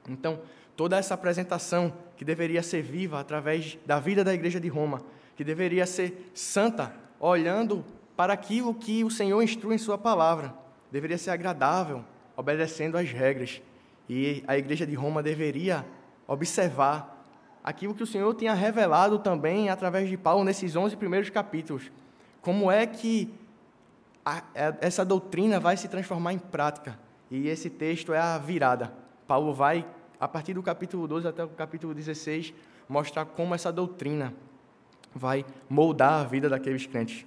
Então, 0.08 0.40
toda 0.76 0.98
essa 0.98 1.14
apresentação 1.14 1.94
que 2.16 2.26
deveria 2.26 2.62
ser 2.62 2.82
viva 2.82 3.20
através 3.20 3.78
da 3.86 4.00
vida 4.00 4.24
da 4.24 4.34
Igreja 4.34 4.60
de 4.60 4.68
Roma 4.68 5.02
que 5.36 5.44
deveria 5.44 5.86
ser 5.86 6.32
santa, 6.34 6.94
olhando 7.20 7.84
para 8.16 8.34
aquilo 8.34 8.74
que 8.74 9.04
o 9.04 9.12
Senhor 9.12 9.42
instrui 9.42 9.76
em 9.76 9.78
Sua 9.80 9.98
palavra. 9.98 10.54
Deveria 10.92 11.18
ser 11.18 11.32
agradável, 11.32 12.04
obedecendo 12.38 12.98
às 12.98 13.12
regras. 13.12 13.62
E 14.08 14.44
a 14.48 14.58
igreja 14.58 14.86
de 14.86 14.96
Roma 14.96 15.22
deveria 15.22 15.86
observar 16.28 17.26
aquilo 17.64 17.94
que 17.94 18.04
o 18.04 18.08
Senhor 18.08 18.34
tinha 18.36 18.54
revelado 18.54 19.20
também 19.20 19.70
através 19.70 20.08
de 20.08 20.16
Paulo 20.16 20.44
nesses 20.44 20.76
11 20.76 20.96
primeiros 20.96 21.30
capítulos. 21.30 21.92
Como 22.46 22.72
é 22.72 22.86
que 22.86 23.34
a, 24.24 24.44
é, 24.54 24.76
essa 24.80 25.04
doutrina 25.04 25.60
vai 25.60 25.76
se 25.76 25.88
transformar 25.88 26.32
em 26.32 26.38
prática? 26.38 26.96
E 27.32 27.48
esse 27.48 27.72
texto 27.72 28.14
é 28.14 28.20
a 28.20 28.38
virada. 28.38 28.94
Paulo 29.26 29.52
vai, 29.52 29.84
a 30.20 30.28
partir 30.28 30.54
do 30.54 30.62
capítulo 30.62 31.08
12 31.08 31.28
até 31.28 31.44
o 31.44 31.48
capítulo 31.48 31.92
16, 31.96 32.54
mostrar 32.88 33.26
como 33.26 33.56
essa 33.56 33.74
doutrina 33.74 34.32
vai 35.12 35.44
moldar 35.68 36.22
a 36.22 36.24
vida 36.24 36.48
daqueles 36.48 36.86
crentes. 36.86 37.26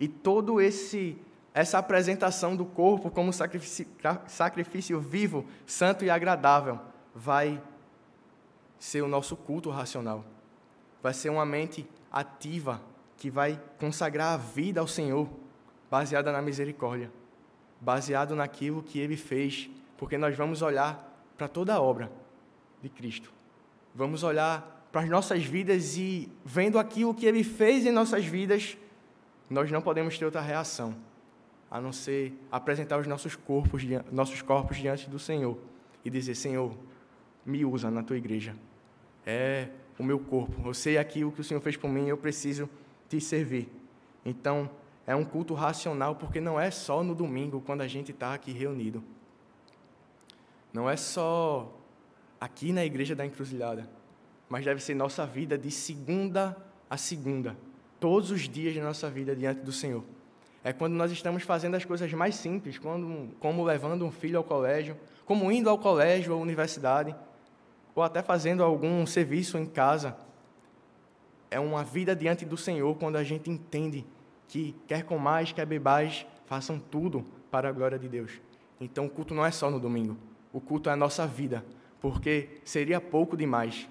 E 0.00 0.08
todo 0.08 0.60
esse 0.60 1.16
essa 1.54 1.78
apresentação 1.78 2.56
do 2.56 2.64
corpo 2.64 3.12
como 3.12 3.32
sacrifício, 3.32 3.86
sacrifício 4.26 5.00
vivo, 5.00 5.46
santo 5.66 6.04
e 6.04 6.10
agradável 6.10 6.80
vai 7.14 7.62
ser 8.76 9.02
o 9.02 9.08
nosso 9.08 9.36
culto 9.36 9.70
racional. 9.70 10.24
Vai 11.00 11.14
ser 11.14 11.28
uma 11.30 11.46
mente 11.46 11.88
ativa 12.10 12.80
que 13.18 13.28
vai 13.28 13.60
consagrar 13.78 14.32
a 14.32 14.36
vida 14.36 14.80
ao 14.80 14.86
Senhor, 14.86 15.28
baseada 15.90 16.32
na 16.32 16.40
misericórdia, 16.40 17.10
baseado 17.80 18.34
naquilo 18.34 18.82
que 18.82 18.98
ele 18.98 19.16
fez, 19.16 19.68
porque 19.96 20.16
nós 20.16 20.34
vamos 20.36 20.62
olhar 20.62 21.04
para 21.36 21.48
toda 21.48 21.74
a 21.74 21.80
obra 21.80 22.10
de 22.80 22.88
Cristo. 22.88 23.32
Vamos 23.94 24.22
olhar 24.22 24.78
para 24.90 25.02
as 25.02 25.08
nossas 25.08 25.44
vidas 25.44 25.96
e 25.96 26.30
vendo 26.44 26.78
aquilo 26.78 27.14
que 27.14 27.26
Ele 27.26 27.44
fez 27.44 27.84
em 27.84 27.90
nossas 27.90 28.24
vidas, 28.24 28.76
nós 29.50 29.70
não 29.70 29.82
podemos 29.82 30.18
ter 30.18 30.24
outra 30.24 30.40
reação 30.40 30.94
a 31.70 31.80
não 31.80 31.92
ser 31.92 32.32
apresentar 32.50 32.98
os 32.98 33.06
nossos 33.06 33.36
corpos, 33.36 33.82
nossos 34.10 34.40
corpos 34.40 34.78
diante 34.78 35.08
do 35.08 35.18
Senhor 35.18 35.58
e 36.04 36.10
dizer: 36.10 36.34
Senhor, 36.34 36.74
me 37.44 37.64
usa 37.64 37.90
na 37.90 38.02
tua 38.02 38.16
igreja. 38.16 38.54
É 39.26 39.68
o 39.98 40.02
meu 40.02 40.18
corpo. 40.18 40.66
Eu 40.66 40.74
sei 40.74 40.96
aquilo 40.96 41.32
que 41.32 41.40
o 41.40 41.44
Senhor 41.44 41.60
fez 41.60 41.76
por 41.76 41.88
mim, 41.90 42.06
eu 42.06 42.16
preciso 42.16 42.68
te 43.08 43.20
servir. 43.20 43.68
Então, 44.24 44.70
é 45.06 45.16
um 45.16 45.24
culto 45.24 45.54
racional, 45.54 46.16
porque 46.16 46.40
não 46.40 46.60
é 46.60 46.70
só 46.70 47.02
no 47.02 47.14
domingo, 47.14 47.60
quando 47.60 47.80
a 47.80 47.88
gente 47.88 48.12
está 48.12 48.34
aqui 48.34 48.52
reunido. 48.52 49.02
Não 50.72 50.88
é 50.88 50.96
só 50.96 51.74
aqui 52.40 52.72
na 52.72 52.84
igreja 52.84 53.14
da 53.14 53.24
encruzilhada 53.24 53.88
mas 54.48 54.64
deve 54.64 54.82
ser 54.82 54.94
nossa 54.94 55.26
vida 55.26 55.58
de 55.58 55.70
segunda 55.70 56.56
a 56.88 56.96
segunda, 56.96 57.56
todos 58.00 58.30
os 58.30 58.48
dias 58.48 58.72
de 58.72 58.80
nossa 58.80 59.10
vida 59.10 59.36
diante 59.36 59.60
do 59.60 59.70
Senhor. 59.70 60.02
É 60.64 60.72
quando 60.72 60.94
nós 60.94 61.12
estamos 61.12 61.42
fazendo 61.42 61.74
as 61.76 61.84
coisas 61.84 62.10
mais 62.14 62.34
simples, 62.34 62.78
quando, 62.78 63.28
como 63.38 63.62
levando 63.62 64.04
um 64.04 64.10
filho 64.10 64.38
ao 64.38 64.44
colégio, 64.44 64.96
como 65.26 65.52
indo 65.52 65.68
ao 65.68 65.78
colégio 65.78 66.34
ou 66.34 66.40
universidade, 66.40 67.14
ou 67.94 68.02
até 68.02 68.22
fazendo 68.22 68.62
algum 68.62 69.04
serviço 69.06 69.58
em 69.58 69.66
casa. 69.66 70.16
É 71.50 71.58
uma 71.58 71.82
vida 71.82 72.14
diante 72.14 72.44
do 72.44 72.56
Senhor 72.56 72.94
quando 72.96 73.16
a 73.16 73.24
gente 73.24 73.50
entende 73.50 74.04
que 74.46 74.74
quer 74.86 75.04
comais, 75.04 75.52
quer 75.52 75.66
bebais, 75.66 76.26
façam 76.46 76.78
tudo 76.78 77.24
para 77.50 77.68
a 77.68 77.72
glória 77.72 77.98
de 77.98 78.08
Deus. 78.08 78.40
Então 78.80 79.06
o 79.06 79.10
culto 79.10 79.34
não 79.34 79.44
é 79.44 79.50
só 79.50 79.70
no 79.70 79.80
domingo, 79.80 80.16
o 80.52 80.60
culto 80.60 80.88
é 80.88 80.92
a 80.92 80.96
nossa 80.96 81.26
vida, 81.26 81.64
porque 82.00 82.60
seria 82.64 83.00
pouco 83.00 83.36
demais 83.36 83.88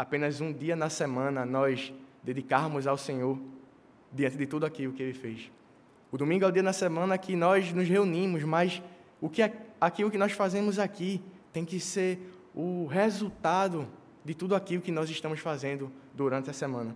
apenas 0.00 0.40
um 0.40 0.50
dia 0.50 0.74
na 0.74 0.88
semana 0.88 1.44
nós 1.44 1.92
dedicarmos 2.22 2.86
ao 2.86 2.96
Senhor 2.96 3.38
diante 4.10 4.34
de 4.34 4.46
tudo 4.46 4.64
aquilo 4.64 4.94
que 4.94 5.02
Ele 5.02 5.12
fez. 5.12 5.52
O 6.10 6.16
domingo 6.16 6.42
é 6.42 6.48
o 6.48 6.50
dia 6.50 6.62
na 6.62 6.72
semana 6.72 7.18
que 7.18 7.36
nós 7.36 7.70
nos 7.74 7.86
reunimos, 7.86 8.42
mas 8.42 8.82
o 9.20 9.28
que 9.28 9.42
é, 9.42 9.52
aquilo 9.78 10.10
que 10.10 10.16
nós 10.16 10.32
fazemos 10.32 10.78
aqui 10.78 11.22
tem 11.52 11.66
que 11.66 11.78
ser 11.78 12.18
o 12.54 12.86
resultado 12.86 13.86
de 14.24 14.34
tudo 14.34 14.54
aquilo 14.54 14.82
que 14.82 14.92
nós 14.92 15.08
estamos 15.08 15.40
fazendo 15.40 15.90
durante 16.14 16.50
a 16.50 16.52
semana. 16.52 16.94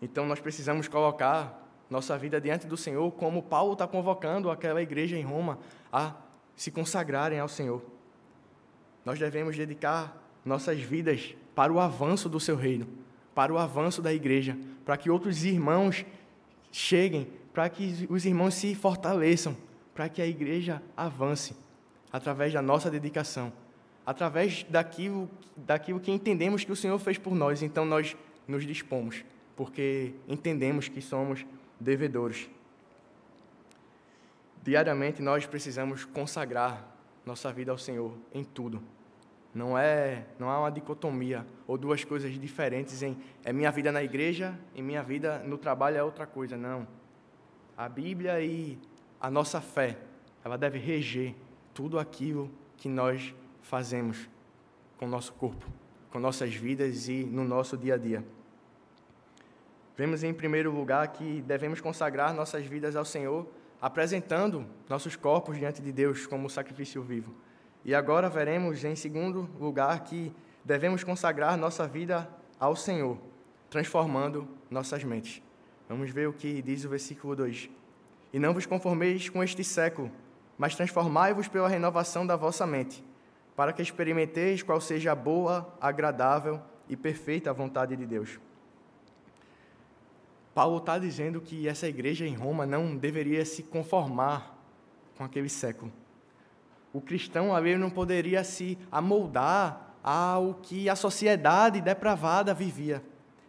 Então 0.00 0.26
nós 0.26 0.40
precisamos 0.40 0.88
colocar 0.88 1.66
nossa 1.90 2.16
vida 2.18 2.40
diante 2.40 2.66
do 2.66 2.76
Senhor, 2.76 3.10
como 3.12 3.42
Paulo 3.42 3.72
está 3.72 3.86
convocando 3.86 4.50
aquela 4.50 4.82
igreja 4.82 5.16
em 5.16 5.22
Roma 5.22 5.58
a 5.92 6.14
se 6.54 6.70
consagrarem 6.70 7.38
ao 7.38 7.48
Senhor. 7.48 7.82
Nós 9.04 9.18
devemos 9.18 9.56
dedicar 9.56 10.16
nossas 10.44 10.80
vidas 10.80 11.34
para 11.54 11.72
o 11.72 11.80
avanço 11.80 12.28
do 12.28 12.38
seu 12.38 12.56
reino, 12.56 12.86
para 13.34 13.52
o 13.52 13.58
avanço 13.58 14.02
da 14.02 14.12
igreja, 14.12 14.56
para 14.84 14.96
que 14.96 15.10
outros 15.10 15.44
irmãos 15.44 16.04
cheguem, 16.70 17.28
para 17.52 17.68
que 17.68 18.06
os 18.10 18.26
irmãos 18.26 18.54
se 18.54 18.74
fortaleçam, 18.74 19.56
para 19.94 20.08
que 20.08 20.20
a 20.20 20.26
igreja 20.26 20.82
avance 20.96 21.56
através 22.12 22.52
da 22.52 22.62
nossa 22.62 22.90
dedicação, 22.90 23.52
através 24.08 24.62
daquilo, 24.62 25.28
daquilo 25.54 26.00
que 26.00 26.10
entendemos 26.10 26.64
que 26.64 26.72
o 26.72 26.76
Senhor 26.76 26.98
fez 26.98 27.18
por 27.18 27.34
nós. 27.34 27.62
Então 27.62 27.84
nós 27.84 28.16
nos 28.46 28.66
dispomos, 28.66 29.22
porque 29.54 30.14
entendemos 30.26 30.88
que 30.88 31.02
somos 31.02 31.44
devedores. 31.78 32.48
Diariamente 34.62 35.20
nós 35.20 35.44
precisamos 35.44 36.06
consagrar 36.06 36.88
nossa 37.26 37.52
vida 37.52 37.70
ao 37.70 37.76
Senhor 37.76 38.16
em 38.32 38.42
tudo. 38.42 38.82
Não 39.54 39.76
é, 39.76 40.24
não 40.38 40.48
há 40.48 40.58
uma 40.58 40.70
dicotomia 40.70 41.46
ou 41.66 41.76
duas 41.76 42.02
coisas 42.02 42.32
diferentes 42.40 43.02
em 43.02 43.14
é 43.44 43.52
minha 43.52 43.70
vida 43.70 43.92
na 43.92 44.02
igreja 44.02 44.58
e 44.74 44.80
minha 44.80 45.02
vida 45.02 45.40
no 45.40 45.58
trabalho 45.58 45.98
é 45.98 46.02
outra 46.02 46.26
coisa, 46.26 46.56
não. 46.56 46.88
A 47.76 47.86
Bíblia 47.90 48.40
e 48.40 48.78
a 49.20 49.30
nossa 49.30 49.60
fé, 49.60 49.98
ela 50.42 50.56
deve 50.56 50.78
reger 50.78 51.34
tudo 51.74 51.98
aquilo 51.98 52.50
que 52.78 52.88
nós 52.88 53.34
fazemos 53.68 54.28
com 54.96 55.04
o 55.04 55.08
nosso 55.08 55.32
corpo, 55.34 55.66
com 56.10 56.18
nossas 56.18 56.54
vidas 56.54 57.06
e 57.06 57.22
no 57.24 57.44
nosso 57.44 57.76
dia 57.76 57.94
a 57.94 57.98
dia. 57.98 58.24
Vemos 59.94 60.24
em 60.24 60.32
primeiro 60.32 60.72
lugar 60.72 61.06
que 61.08 61.42
devemos 61.42 61.78
consagrar 61.80 62.32
nossas 62.32 62.64
vidas 62.64 62.96
ao 62.96 63.04
Senhor, 63.04 63.46
apresentando 63.80 64.64
nossos 64.88 65.16
corpos 65.16 65.58
diante 65.58 65.82
de 65.82 65.92
Deus 65.92 66.26
como 66.26 66.48
sacrifício 66.48 67.02
vivo. 67.02 67.34
E 67.84 67.94
agora 67.94 68.30
veremos, 68.30 68.82
em 68.84 68.96
segundo 68.96 69.48
lugar, 69.60 70.02
que 70.02 70.32
devemos 70.64 71.04
consagrar 71.04 71.58
nossa 71.58 71.86
vida 71.86 72.28
ao 72.58 72.74
Senhor, 72.74 73.18
transformando 73.68 74.48
nossas 74.70 75.04
mentes. 75.04 75.42
Vamos 75.88 76.10
ver 76.10 76.26
o 76.26 76.32
que 76.32 76.62
diz 76.62 76.84
o 76.86 76.88
versículo 76.88 77.36
2. 77.36 77.68
E 78.32 78.38
não 78.38 78.54
vos 78.54 78.64
conformeis 78.64 79.28
com 79.28 79.44
este 79.44 79.62
século, 79.62 80.10
mas 80.56 80.74
transformai-vos 80.74 81.48
pela 81.48 81.68
renovação 81.68 82.26
da 82.26 82.34
vossa 82.34 82.66
mente, 82.66 83.04
para 83.58 83.72
que 83.72 83.82
experimenteis 83.82 84.62
qual 84.62 84.80
seja 84.80 85.10
a 85.10 85.14
boa, 85.16 85.76
agradável 85.80 86.62
e 86.88 86.96
perfeita 86.96 87.52
vontade 87.52 87.94
de 87.94 88.06
Deus. 88.06 88.38
Paulo 90.54 90.78
está 90.78 90.98
dizendo 90.98 91.40
que 91.40 91.66
essa 91.66 91.88
igreja 91.88 92.24
em 92.24 92.34
Roma 92.34 92.64
não 92.64 92.96
deveria 92.96 93.44
se 93.44 93.62
conformar 93.62 94.56
com 95.16 95.24
aquele 95.24 95.48
século 95.48 95.92
o 96.92 97.00
cristão 97.00 97.54
ali 97.54 97.76
não 97.76 97.90
poderia 97.90 98.42
se 98.42 98.78
amoldar 98.90 99.94
ao 100.02 100.54
que 100.54 100.88
a 100.88 100.96
sociedade 100.96 101.80
depravada 101.80 102.54
vivia. 102.54 103.02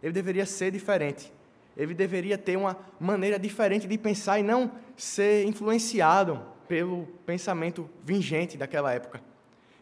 Ele 0.04 0.13
deveria 0.13 0.46
ser 0.46 0.72
diferente. 0.72 1.32
Ele 1.75 1.94
deveria 1.94 2.38
ter 2.38 2.58
uma 2.58 2.78
maneira 3.00 3.39
diferente 3.39 3.88
de 3.88 3.98
pensar 3.98 4.39
e 4.39 4.44
não 4.44 4.72
ser 4.96 5.46
influenciado 5.46 6.42
pelo 6.68 7.08
pensamento 7.25 7.89
vingente 8.04 8.58
daquela 8.58 8.94
época. 8.94 9.22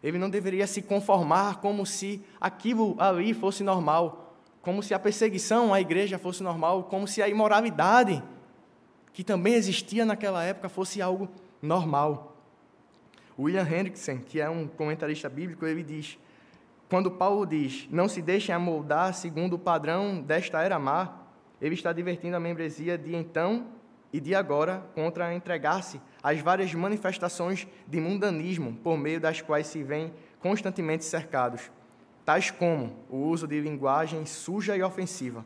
Ele 0.07 0.17
não 0.17 0.29
deveria 0.29 0.65
se 0.65 0.81
conformar 0.81 1.57
como 1.57 1.85
se 1.85 2.23
aquilo 2.39 2.95
ali 2.97 3.33
fosse 3.33 3.61
normal, 3.61 4.37
como 4.61 4.81
se 4.81 4.93
a 4.93 4.99
perseguição 4.99 5.73
à 5.73 5.81
igreja 5.81 6.17
fosse 6.17 6.41
normal, 6.41 6.85
como 6.85 7.05
se 7.05 7.21
a 7.21 7.27
imoralidade 7.27 8.23
que 9.11 9.21
também 9.21 9.55
existia 9.55 10.05
naquela 10.05 10.41
época 10.45 10.69
fosse 10.69 11.01
algo 11.01 11.27
normal. 11.61 12.37
William 13.37 13.67
Hendrickson, 13.67 14.19
que 14.19 14.39
é 14.39 14.49
um 14.49 14.65
comentarista 14.65 15.27
bíblico, 15.27 15.65
ele 15.65 15.83
diz: 15.83 16.17
quando 16.87 17.11
Paulo 17.11 17.45
diz, 17.45 17.85
não 17.91 18.07
se 18.07 18.21
deixem 18.21 18.55
amoldar 18.55 19.13
segundo 19.13 19.57
o 19.57 19.59
padrão 19.59 20.21
desta 20.21 20.61
era 20.63 20.79
má, 20.79 21.17
ele 21.61 21.75
está 21.75 21.91
divertindo 21.91 22.37
a 22.37 22.39
membresia 22.39 22.97
de 22.97 23.13
então 23.13 23.67
e 24.13 24.21
de 24.21 24.33
agora 24.33 24.85
contra 24.95 25.35
entregar-se 25.35 25.99
às 26.27 26.41
várias 26.41 26.73
manifestações 26.73 27.65
de 27.87 28.01
mundanismo 28.01 28.73
por 28.83 28.97
meio 28.97 29.17
das 29.17 29.39
quais 29.39 29.67
se 29.67 29.81
vêm 29.81 30.13
constantemente 30.41 31.05
cercados, 31.05 31.71
tais 32.25 32.51
como 32.51 32.97
o 33.09 33.15
uso 33.29 33.47
de 33.47 33.61
linguagem 33.61 34.25
suja 34.25 34.75
e 34.75 34.83
ofensiva, 34.83 35.45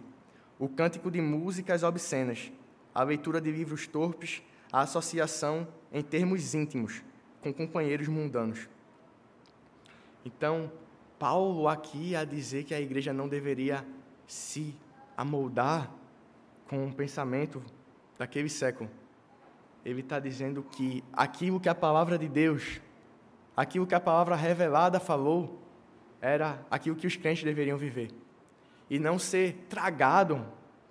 o 0.57 0.67
cântico 0.67 1.11
de 1.11 1.21
músicas 1.21 1.83
obscenas, 1.83 2.51
a 2.95 3.03
leitura 3.03 3.39
de 3.39 3.51
livros 3.51 3.85
torpes, 3.85 4.41
a 4.73 4.81
associação 4.81 5.67
em 5.93 6.01
termos 6.01 6.55
íntimos, 6.55 7.03
com 7.43 7.53
companheiros 7.53 8.07
mundanos. 8.07 8.67
Então, 10.25 10.71
Paulo 11.19 11.67
aqui 11.67 12.15
a 12.15 12.25
dizer 12.25 12.63
que 12.63 12.73
a 12.73 12.81
igreja 12.81 13.13
não 13.13 13.27
deveria 13.27 13.85
se 14.25 14.75
amoldar 15.15 15.91
com 16.67 16.87
o 16.87 16.91
pensamento 16.91 17.61
daquele 18.17 18.49
século. 18.49 18.89
Ele 19.85 20.01
está 20.01 20.19
dizendo 20.19 20.63
que 20.71 21.03
aquilo 21.11 21.59
que 21.59 21.69
a 21.69 21.75
palavra 21.75 22.17
de 22.17 22.27
Deus, 22.27 22.79
aquilo 23.55 23.87
que 23.87 23.95
a 23.95 23.99
palavra 23.99 24.35
revelada 24.35 24.99
falou, 24.99 25.59
era 26.21 26.63
aquilo 26.69 26.95
que 26.95 27.07
os 27.07 27.15
crentes 27.15 27.43
deveriam 27.43 27.77
viver. 27.77 28.11
E 28.89 28.99
não 28.99 29.17
ser 29.17 29.65
tragado 29.69 30.45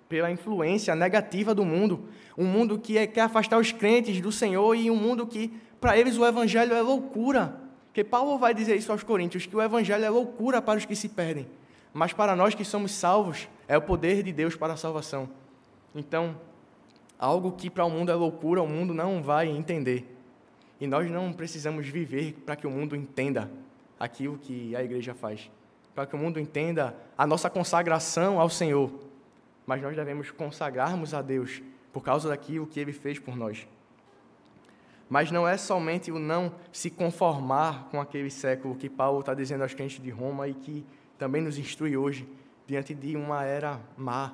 pela 0.09 0.29
influência 0.29 0.93
negativa 0.93 1.55
do 1.55 1.63
mundo. 1.63 2.09
Um 2.37 2.45
mundo 2.45 2.77
que 2.77 2.97
é, 2.97 3.07
quer 3.07 3.21
afastar 3.21 3.57
os 3.57 3.71
crentes 3.71 4.19
do 4.19 4.31
Senhor 4.31 4.75
e 4.75 4.91
um 4.91 4.95
mundo 4.95 5.25
que 5.25 5.53
para 5.79 5.97
eles 5.97 6.17
o 6.17 6.25
evangelho 6.25 6.73
é 6.73 6.81
loucura. 6.81 7.61
Porque 7.85 8.03
Paulo 8.03 8.37
vai 8.37 8.53
dizer 8.53 8.75
isso 8.75 8.91
aos 8.91 9.03
Coríntios, 9.03 9.45
que 9.45 9.55
o 9.55 9.61
evangelho 9.61 10.03
é 10.03 10.09
loucura 10.09 10.61
para 10.61 10.77
os 10.77 10.85
que 10.85 10.95
se 10.95 11.09
perdem, 11.09 11.47
mas 11.93 12.13
para 12.13 12.35
nós 12.35 12.55
que 12.55 12.63
somos 12.63 12.91
salvos, 12.91 13.49
é 13.67 13.77
o 13.77 13.81
poder 13.81 14.23
de 14.23 14.31
Deus 14.31 14.55
para 14.55 14.73
a 14.73 14.77
salvação. 14.77 15.29
Então, 15.93 16.35
algo 17.21 17.51
que 17.51 17.69
para 17.69 17.85
o 17.85 17.89
mundo 17.89 18.11
é 18.11 18.15
loucura, 18.15 18.63
o 18.63 18.67
mundo 18.67 18.95
não 18.95 19.21
vai 19.21 19.47
entender. 19.47 20.17
E 20.79 20.87
nós 20.87 21.09
não 21.11 21.31
precisamos 21.31 21.87
viver 21.87 22.33
para 22.43 22.55
que 22.55 22.65
o 22.65 22.71
mundo 22.71 22.95
entenda 22.95 23.51
aquilo 23.99 24.39
que 24.39 24.75
a 24.75 24.83
igreja 24.83 25.13
faz, 25.13 25.51
para 25.93 26.07
que 26.07 26.15
o 26.15 26.17
mundo 26.17 26.39
entenda 26.39 26.95
a 27.15 27.27
nossa 27.27 27.47
consagração 27.47 28.41
ao 28.41 28.49
Senhor. 28.49 28.91
Mas 29.67 29.79
nós 29.83 29.95
devemos 29.95 30.31
consagrarmos 30.31 31.13
a 31.13 31.21
Deus 31.21 31.61
por 31.93 32.01
causa 32.01 32.29
daquilo 32.29 32.65
que 32.65 32.79
ele 32.79 32.91
fez 32.91 33.19
por 33.19 33.35
nós. 33.35 33.67
Mas 35.07 35.29
não 35.29 35.47
é 35.47 35.57
somente 35.57 36.11
o 36.11 36.17
não 36.17 36.55
se 36.71 36.89
conformar 36.89 37.87
com 37.91 38.01
aquele 38.01 38.31
século 38.31 38.75
que 38.75 38.89
Paulo 38.89 39.19
está 39.19 39.35
dizendo 39.35 39.61
aos 39.61 39.75
crentes 39.75 40.01
de 40.01 40.09
Roma 40.09 40.47
e 40.47 40.55
que 40.55 40.83
também 41.19 41.43
nos 41.43 41.59
instrui 41.59 41.95
hoje, 41.95 42.27
diante 42.65 42.95
de 42.95 43.15
uma 43.15 43.43
era 43.43 43.79
má, 43.95 44.33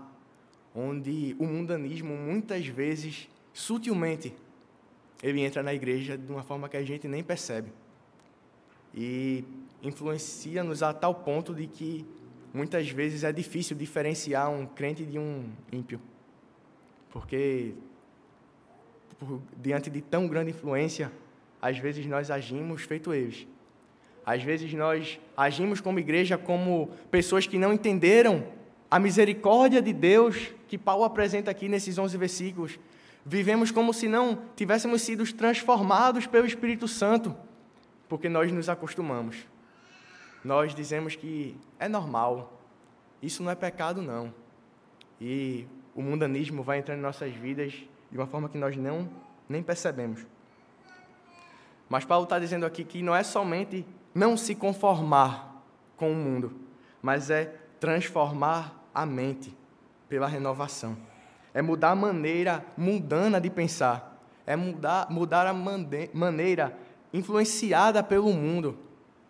onde 0.78 1.36
o 1.40 1.46
mundanismo 1.46 2.16
muitas 2.16 2.68
vezes, 2.68 3.28
sutilmente, 3.52 4.32
ele 5.24 5.42
entra 5.42 5.64
na 5.64 5.74
igreja 5.74 6.16
de 6.16 6.32
uma 6.32 6.44
forma 6.44 6.70
que 6.70 6.78
a 6.78 6.84
gente 6.84 7.08
nem 7.08 7.24
percebe. 7.24 7.72
E 8.94 9.44
influencia-nos 9.82 10.84
a 10.84 10.94
tal 10.94 11.16
ponto 11.16 11.56
de 11.56 11.66
que 11.66 12.06
muitas 12.54 12.88
vezes 12.90 13.24
é 13.24 13.34
difícil 13.34 13.76
diferenciar 13.76 14.52
um 14.52 14.68
crente 14.68 15.04
de 15.04 15.18
um 15.18 15.50
ímpio. 15.72 16.00
Porque 17.10 17.74
por, 19.18 19.42
diante 19.60 19.90
de 19.90 20.00
tão 20.00 20.28
grande 20.28 20.52
influência, 20.52 21.12
às 21.60 21.80
vezes 21.80 22.06
nós 22.06 22.30
agimos 22.30 22.84
feito 22.84 23.12
eles. 23.12 23.48
Às 24.24 24.44
vezes 24.44 24.72
nós 24.76 25.20
agimos 25.36 25.82
como 25.82 25.98
igreja 25.98 26.38
como 26.38 26.92
pessoas 27.10 27.48
que 27.48 27.58
não 27.58 27.74
entenderam 27.74 28.57
a 28.90 29.00
misericórdia 29.00 29.82
de 29.82 29.94
Deus 29.94 30.54
que 30.68 30.78
Paulo 30.78 31.04
apresenta 31.04 31.52
aqui 31.52 31.68
nesses 31.68 31.98
11 31.98 32.18
versículos. 32.18 32.80
Vivemos 33.26 33.72
como 33.72 33.94
se 33.94 34.08
não 34.08 34.40
tivéssemos 34.56 35.02
sido 35.02 35.32
transformados 35.34 36.26
pelo 36.26 36.46
Espírito 36.46 36.88
Santo, 36.88 37.36
porque 38.08 38.30
nós 38.30 38.52
nos 38.52 38.70
acostumamos. 38.70 39.46
Nós 40.44 40.74
dizemos 40.74 41.16
que 41.16 41.58
é 41.78 41.90
normal, 41.90 42.62
isso 43.22 43.44
não 43.44 43.52
é 43.52 43.56
pecado, 43.56 44.02
não. 44.02 44.34
E 45.20 45.66
o 45.94 46.02
mundanismo 46.02 46.64
vai 46.64 46.80
entrando 46.80 47.00
em 47.00 47.02
nossas 47.02 47.34
vidas 47.34 47.74
de 48.10 48.18
uma 48.18 48.28
forma 48.28 48.48
que 48.48 48.58
nós 48.58 48.78
não 48.78 49.10
nem 49.50 49.62
percebemos. 49.62 50.26
Mas 51.90 52.06
Paulo 52.06 52.24
está 52.24 52.38
dizendo 52.40 52.66
aqui 52.66 52.84
que 52.84 53.02
não 53.02 53.16
é 53.16 53.24
somente 53.24 53.86
não 54.14 54.38
se 54.38 54.56
conformar 54.56 55.64
com 55.96 56.12
o 56.12 56.16
mundo, 56.16 56.54
mas 57.02 57.30
é 57.30 57.46
transformar 57.80 58.77
a 58.98 59.06
mente 59.06 59.56
pela 60.10 60.28
renovação. 60.28 60.98
É 61.54 61.62
mudar 61.62 61.92
a 61.92 61.96
maneira 61.96 62.66
mundana 62.76 63.40
de 63.40 63.48
pensar. 63.48 64.20
É 64.44 64.56
mudar, 64.56 65.12
mudar 65.12 65.46
a 65.46 65.54
maneira 65.54 66.76
influenciada 67.14 68.02
pelo 68.02 68.34
mundo, 68.34 68.76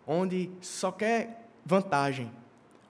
onde 0.06 0.50
só 0.62 0.90
quer 0.90 1.50
vantagem, 1.66 2.30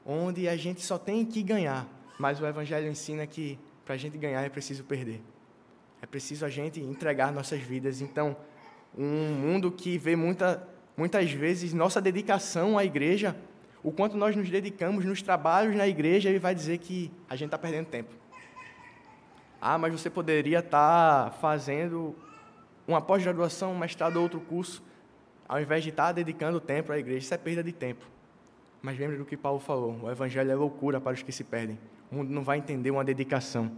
onde 0.06 0.48
a 0.48 0.56
gente 0.56 0.80
só 0.80 0.96
tem 0.96 1.24
que 1.24 1.42
ganhar. 1.42 1.84
Mas 2.16 2.40
o 2.40 2.46
Evangelho 2.46 2.88
ensina 2.88 3.26
que 3.26 3.58
para 3.84 3.94
a 3.94 3.98
gente 3.98 4.16
ganhar 4.16 4.42
é 4.42 4.48
preciso 4.48 4.84
perder. 4.84 5.20
É 6.00 6.06
preciso 6.06 6.44
a 6.44 6.48
gente 6.48 6.80
entregar 6.80 7.32
nossas 7.32 7.60
vidas. 7.60 8.00
Então, 8.00 8.36
um 8.96 9.32
mundo 9.34 9.72
que 9.72 9.98
vê 9.98 10.14
muita, 10.14 10.62
muitas 10.96 11.32
vezes 11.32 11.72
nossa 11.72 12.00
dedicação 12.00 12.78
à 12.78 12.84
igreja, 12.84 13.34
o 13.88 13.92
quanto 13.92 14.18
nós 14.18 14.36
nos 14.36 14.50
dedicamos 14.50 15.02
nos 15.06 15.22
trabalhos 15.22 15.74
na 15.74 15.88
igreja, 15.88 16.28
ele 16.28 16.38
vai 16.38 16.54
dizer 16.54 16.76
que 16.76 17.10
a 17.26 17.34
gente 17.34 17.46
está 17.46 17.56
perdendo 17.56 17.86
tempo. 17.86 18.10
Ah, 19.58 19.78
mas 19.78 19.98
você 19.98 20.10
poderia 20.10 20.58
estar 20.58 21.32
fazendo 21.40 22.14
uma 22.86 23.00
pós-graduação, 23.00 23.72
um 23.72 23.78
mestrado 23.78 24.16
ou 24.16 24.22
outro 24.24 24.40
curso, 24.40 24.82
ao 25.48 25.58
invés 25.58 25.82
de 25.82 25.88
estar 25.88 26.12
dedicando 26.12 26.60
tempo 26.60 26.92
à 26.92 26.98
igreja. 26.98 27.20
Isso 27.20 27.32
é 27.32 27.38
perda 27.38 27.62
de 27.62 27.72
tempo. 27.72 28.04
Mas 28.82 28.98
lembre 28.98 29.16
do 29.16 29.24
que 29.24 29.38
Paulo 29.38 29.58
falou: 29.58 29.98
o 30.02 30.10
evangelho 30.10 30.50
é 30.50 30.54
loucura 30.54 31.00
para 31.00 31.14
os 31.14 31.22
que 31.22 31.32
se 31.32 31.42
perdem. 31.42 31.78
O 32.12 32.16
mundo 32.16 32.30
não 32.30 32.42
vai 32.42 32.58
entender 32.58 32.90
uma 32.90 33.02
dedicação. 33.02 33.72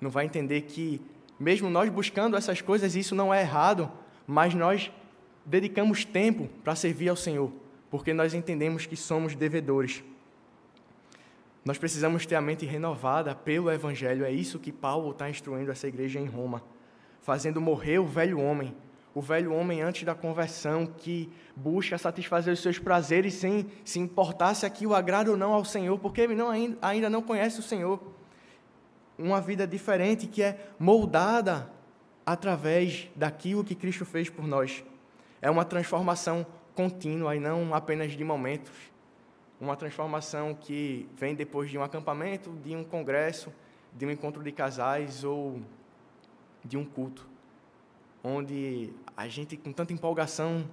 Não 0.00 0.08
vai 0.08 0.24
entender 0.24 0.62
que, 0.62 0.98
mesmo 1.38 1.68
nós 1.68 1.90
buscando 1.90 2.38
essas 2.38 2.62
coisas, 2.62 2.96
isso 2.96 3.14
não 3.14 3.34
é 3.34 3.42
errado, 3.42 3.92
mas 4.26 4.54
nós 4.54 4.90
dedicamos 5.44 6.06
tempo 6.06 6.48
para 6.64 6.74
servir 6.74 7.10
ao 7.10 7.16
Senhor, 7.16 7.52
porque 7.92 8.14
nós 8.14 8.32
entendemos 8.32 8.86
que 8.86 8.96
somos 8.96 9.34
devedores. 9.34 10.02
Nós 11.62 11.76
precisamos 11.76 12.24
ter 12.24 12.36
a 12.36 12.40
mente 12.40 12.64
renovada 12.64 13.34
pelo 13.34 13.70
Evangelho. 13.70 14.24
É 14.24 14.32
isso 14.32 14.58
que 14.58 14.72
Paulo 14.72 15.10
está 15.10 15.28
instruindo 15.28 15.70
essa 15.70 15.86
igreja 15.86 16.18
em 16.18 16.24
Roma, 16.24 16.64
fazendo 17.20 17.60
morrer 17.60 17.98
o 17.98 18.06
velho 18.06 18.40
homem, 18.40 18.74
o 19.14 19.20
velho 19.20 19.52
homem 19.52 19.82
antes 19.82 20.04
da 20.04 20.14
conversão, 20.14 20.86
que 20.86 21.30
busca 21.54 21.98
satisfazer 21.98 22.54
os 22.54 22.60
seus 22.62 22.78
prazeres 22.78 23.34
sem 23.34 23.66
se 23.84 24.00
importar 24.00 24.54
se 24.54 24.64
aquilo 24.64 24.94
agrada 24.94 25.30
ou 25.30 25.36
não 25.36 25.52
ao 25.52 25.62
Senhor, 25.62 25.98
porque 25.98 26.22
ele 26.22 26.34
não, 26.34 26.48
ainda 26.80 27.10
não 27.10 27.20
conhece 27.20 27.60
o 27.60 27.62
Senhor. 27.62 28.00
Uma 29.18 29.38
vida 29.38 29.66
diferente 29.66 30.26
que 30.26 30.42
é 30.42 30.66
moldada 30.78 31.70
através 32.24 33.10
daquilo 33.14 33.62
que 33.62 33.74
Cristo 33.74 34.06
fez 34.06 34.30
por 34.30 34.46
nós. 34.46 34.82
É 35.42 35.50
uma 35.50 35.66
transformação 35.66 36.46
contínua 36.74 37.36
e 37.36 37.40
não 37.40 37.74
apenas 37.74 38.12
de 38.12 38.24
momentos 38.24 38.92
uma 39.60 39.76
transformação 39.76 40.54
que 40.54 41.08
vem 41.16 41.36
depois 41.36 41.70
de 41.70 41.78
um 41.78 41.84
acampamento, 41.84 42.50
de 42.64 42.74
um 42.74 42.82
congresso, 42.82 43.52
de 43.92 44.04
um 44.04 44.10
encontro 44.10 44.42
de 44.42 44.50
casais 44.50 45.22
ou 45.22 45.60
de 46.64 46.76
um 46.76 46.84
culto, 46.84 47.28
onde 48.24 48.92
a 49.16 49.28
gente, 49.28 49.56
com 49.56 49.72
tanta 49.72 49.92
empolgação, 49.92 50.68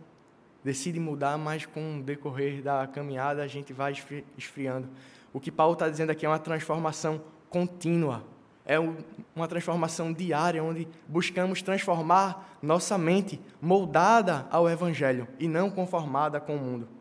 decide 0.64 1.00
mudar, 1.00 1.38
mas 1.38 1.68
com 1.68 2.00
o 2.00 2.02
decorrer 2.02 2.64
da 2.64 2.88
caminhada 2.88 3.44
a 3.44 3.48
gente 3.48 3.74
vai 3.74 3.94
esfriando. 4.36 4.90
O 5.32 5.40
que 5.40 5.52
Paulo 5.52 5.74
está 5.74 5.88
dizendo 5.88 6.10
aqui 6.10 6.26
é 6.26 6.30
uma 6.30 6.40
transformação 6.40 7.22
contínua, 7.48 8.24
é 8.70 8.80
uma 9.36 9.48
transformação 9.48 10.14
diária, 10.14 10.64
onde 10.64 10.88
buscamos 11.08 11.62
transformar 11.62 12.58
nossa 12.62 12.98
mente 12.98 13.42
moldada 13.62 14.48
ao 14.50 14.70
Evangelho 14.70 15.28
e 15.40 15.48
não 15.48 15.70
conformada 15.70 16.40
com 16.40 16.56
o 16.56 16.60
mundo 16.60 17.00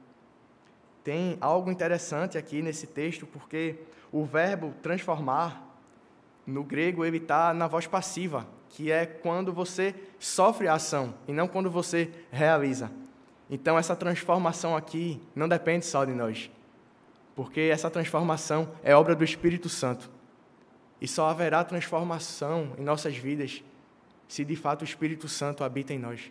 tem 1.08 1.38
algo 1.40 1.70
interessante 1.70 2.36
aqui 2.36 2.60
nesse 2.60 2.86
texto, 2.86 3.26
porque 3.26 3.76
o 4.12 4.26
verbo 4.26 4.74
transformar, 4.82 5.66
no 6.46 6.62
grego, 6.62 7.02
ele 7.02 7.16
está 7.16 7.54
na 7.54 7.66
voz 7.66 7.86
passiva, 7.86 8.46
que 8.68 8.92
é 8.92 9.06
quando 9.06 9.50
você 9.50 9.94
sofre 10.18 10.68
a 10.68 10.74
ação 10.74 11.14
e 11.26 11.32
não 11.32 11.48
quando 11.48 11.70
você 11.70 12.10
realiza. 12.30 12.90
Então, 13.48 13.78
essa 13.78 13.96
transformação 13.96 14.76
aqui 14.76 15.18
não 15.34 15.48
depende 15.48 15.86
só 15.86 16.04
de 16.04 16.12
nós, 16.12 16.50
porque 17.34 17.70
essa 17.72 17.88
transformação 17.88 18.68
é 18.82 18.94
obra 18.94 19.14
do 19.14 19.24
Espírito 19.24 19.70
Santo. 19.70 20.10
E 21.00 21.06
só 21.06 21.28
haverá 21.28 21.62
transformação 21.64 22.72
em 22.78 22.82
nossas 22.82 23.16
vidas 23.16 23.62
se 24.26 24.44
de 24.44 24.56
fato 24.56 24.82
o 24.82 24.84
Espírito 24.84 25.28
Santo 25.28 25.64
habita 25.64 25.94
em 25.94 25.98
nós 25.98 26.30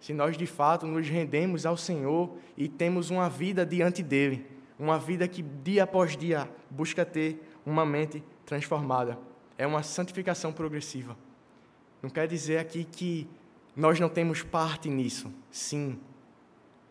se 0.00 0.12
nós 0.12 0.36
de 0.36 0.46
fato 0.46 0.86
nos 0.86 1.08
rendemos 1.08 1.66
ao 1.66 1.76
Senhor 1.76 2.30
e 2.56 2.68
temos 2.68 3.10
uma 3.10 3.28
vida 3.28 3.64
diante 3.64 4.02
dele, 4.02 4.46
uma 4.78 4.98
vida 4.98 5.26
que 5.26 5.42
dia 5.42 5.84
após 5.84 6.16
dia 6.16 6.48
busca 6.70 7.04
ter 7.04 7.42
uma 7.64 7.84
mente 7.84 8.22
transformada. 8.44 9.18
É 9.58 9.66
uma 9.66 9.82
santificação 9.82 10.52
progressiva. 10.52 11.16
Não 12.02 12.10
quer 12.10 12.28
dizer 12.28 12.58
aqui 12.58 12.84
que 12.84 13.26
nós 13.74 13.98
não 13.98 14.08
temos 14.08 14.42
parte 14.42 14.88
nisso, 14.88 15.32
sim, 15.50 15.98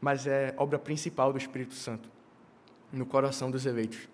mas 0.02 0.28
é 0.28 0.54
obra 0.58 0.78
principal 0.78 1.32
do 1.32 1.38
Espírito 1.38 1.74
Santo 1.74 2.10
no 2.92 3.06
coração 3.06 3.50
dos 3.50 3.66
eleitos. 3.66 4.10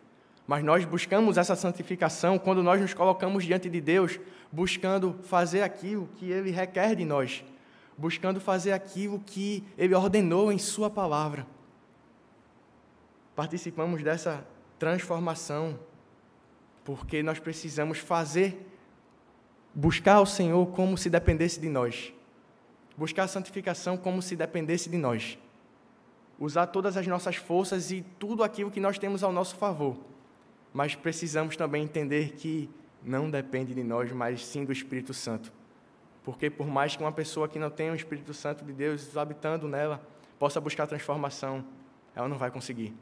Mas 0.52 0.66
nós 0.66 0.84
buscamos 0.84 1.38
essa 1.38 1.56
santificação 1.56 2.38
quando 2.38 2.62
nós 2.62 2.82
nos 2.82 2.94
colocamos 2.94 3.46
diante 3.46 3.70
de 3.70 3.80
Deus, 3.80 4.20
buscando 4.52 5.18
fazer 5.24 5.62
aquilo 5.62 6.10
que 6.18 6.30
Ele 6.30 6.52
requer 6.52 6.94
de 6.94 7.06
nós, 7.06 7.42
buscando 7.98 8.42
fazer 8.42 8.74
aquilo 8.74 9.18
que 9.18 9.64
Ele 9.78 9.96
ordenou 9.96 10.52
em 10.52 10.58
Sua 10.58 10.90
palavra. 10.90 11.48
Participamos 13.34 14.04
dessa 14.04 14.46
transformação 14.78 15.80
porque 16.84 17.24
nós 17.24 17.40
precisamos 17.40 18.00
fazer, 18.00 18.70
buscar 19.74 20.20
o 20.20 20.26
Senhor 20.26 20.68
como 20.72 20.98
se 20.98 21.10
dependesse 21.10 21.62
de 21.62 21.70
nós, 21.70 22.14
buscar 22.98 23.24
a 23.24 23.30
santificação 23.30 23.96
como 23.96 24.22
se 24.22 24.36
dependesse 24.36 24.90
de 24.90 24.98
nós, 24.98 25.38
usar 26.38 26.68
todas 26.68 26.98
as 26.98 27.08
nossas 27.08 27.38
forças 27.38 27.90
e 27.90 28.02
tudo 28.20 28.44
aquilo 28.44 28.70
que 28.70 28.82
nós 28.82 29.00
temos 29.00 29.24
ao 29.24 29.32
nosso 29.32 29.56
favor, 29.56 30.11
mas 30.74 30.96
precisamos 30.96 31.56
também 31.56 31.84
entender 31.84 32.34
que 32.34 32.70
não 33.04 33.30
depende 33.30 33.74
de 33.74 33.84
nós, 33.84 34.12
mas 34.12 34.46
sim 34.46 34.64
do 34.64 34.72
Espírito 34.72 35.14
Santo. 35.14 35.52
Porque 36.24 36.50
por 36.50 36.68
mais 36.68 36.96
que 36.96 37.04
uma 37.04 37.12
pessoa 37.12 37.48
que 37.48 37.58
não 37.58 37.70
tenha 37.70 37.92
o 37.92 37.96
Espírito 37.96 38.34
Santo 38.34 38.64
de 38.64 38.72
Deus 38.72 39.18
habitando 39.18 39.68
nela 39.68 40.02
possa 40.38 40.62
buscar 40.62 40.88
transformação, 40.88 41.66
ela 42.16 42.28
não 42.28 42.38
vai 42.38 42.52
conseguir. 42.52 42.94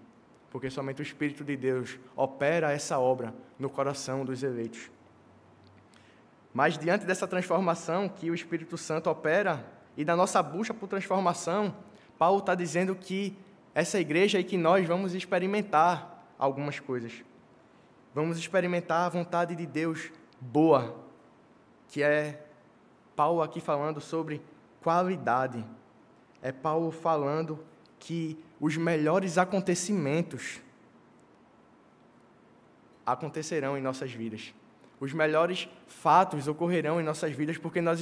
Porque 0.50 0.70
somente 0.70 1.02
o 1.02 1.04
Espírito 1.04 1.44
de 1.44 1.56
Deus 1.56 2.00
opera 2.16 2.72
essa 2.72 2.98
obra 2.98 3.34
no 3.58 3.70
coração 3.70 4.26
dos 4.26 4.42
eleitos. 4.42 4.90
Mas 6.54 6.78
diante 6.78 7.06
dessa 7.06 7.28
transformação 7.28 8.10
que 8.10 8.32
o 8.32 8.34
Espírito 8.34 8.78
Santo 8.78 9.10
opera 9.10 9.66
e 9.96 10.04
da 10.04 10.16
nossa 10.16 10.42
busca 10.42 10.74
por 10.74 10.88
transformação, 10.88 11.76
Paulo 12.18 12.40
está 12.40 12.56
dizendo 12.56 12.96
que 12.96 13.38
essa 13.76 14.00
igreja 14.00 14.40
e 14.40 14.44
que 14.44 14.58
nós 14.58 14.88
vamos 14.88 15.14
experimentar 15.14 16.34
algumas 16.38 16.80
coisas. 16.80 17.24
Vamos 18.14 18.40
experimentar 18.40 19.06
a 19.06 19.10
vontade 19.10 19.56
de 19.56 19.66
Deus 19.68 20.12
boa, 20.42 20.96
que 21.88 22.02
é 22.02 22.44
Paulo 23.16 23.42
aqui 23.42 23.62
falando 23.62 24.02
sobre 24.02 24.42
qualidade. 24.82 25.64
É 26.42 26.52
Paulo 26.52 26.90
falando 26.92 27.64
que 28.00 28.38
os 28.60 28.78
melhores 28.78 29.38
acontecimentos 29.38 30.60
acontecerão 33.06 33.78
em 33.78 33.82
nossas 33.82 34.12
vidas. 34.12 34.54
Os 35.00 35.14
melhores 35.14 35.70
fatos 35.88 36.48
ocorrerão 36.48 37.00
em 37.00 37.04
nossas 37.04 37.32
vidas 37.34 37.58
porque 37.58 37.80
nós 37.80 38.02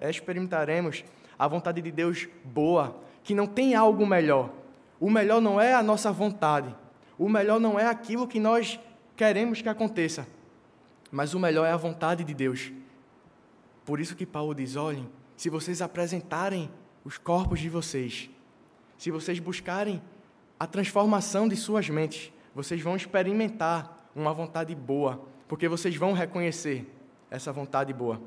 experimentaremos 0.00 1.04
a 1.38 1.46
vontade 1.46 1.80
de 1.80 1.90
Deus 1.90 2.28
boa, 2.44 2.96
que 3.22 3.34
não 3.34 3.46
tem 3.46 3.74
algo 3.74 4.06
melhor. 4.06 4.50
O 4.98 5.10
melhor 5.10 5.40
não 5.40 5.60
é 5.60 5.74
a 5.74 5.82
nossa 5.82 6.10
vontade. 6.10 6.74
O 7.16 7.28
melhor 7.28 7.60
não 7.60 7.78
é 7.78 7.86
aquilo 7.86 8.26
que 8.26 8.40
nós 8.40 8.78
queremos 9.16 9.62
que 9.62 9.68
aconteça. 9.68 10.26
Mas 11.10 11.34
o 11.34 11.38
melhor 11.38 11.66
é 11.66 11.70
a 11.70 11.76
vontade 11.76 12.24
de 12.24 12.34
Deus. 12.34 12.72
Por 13.84 14.00
isso 14.00 14.16
que 14.16 14.26
Paulo 14.26 14.54
diz: 14.54 14.76
olhem, 14.76 15.08
se 15.36 15.48
vocês 15.50 15.82
apresentarem 15.82 16.70
os 17.04 17.18
corpos 17.18 17.60
de 17.60 17.68
vocês, 17.68 18.30
se 18.96 19.10
vocês 19.10 19.38
buscarem 19.38 20.02
a 20.58 20.66
transformação 20.66 21.46
de 21.46 21.56
suas 21.56 21.88
mentes, 21.88 22.32
vocês 22.54 22.80
vão 22.80 22.96
experimentar 22.96 24.10
uma 24.14 24.32
vontade 24.32 24.74
boa, 24.74 25.26
porque 25.46 25.68
vocês 25.68 25.96
vão 25.96 26.12
reconhecer 26.12 26.90
essa 27.30 27.52
vontade 27.52 27.92
boa. 27.92 28.20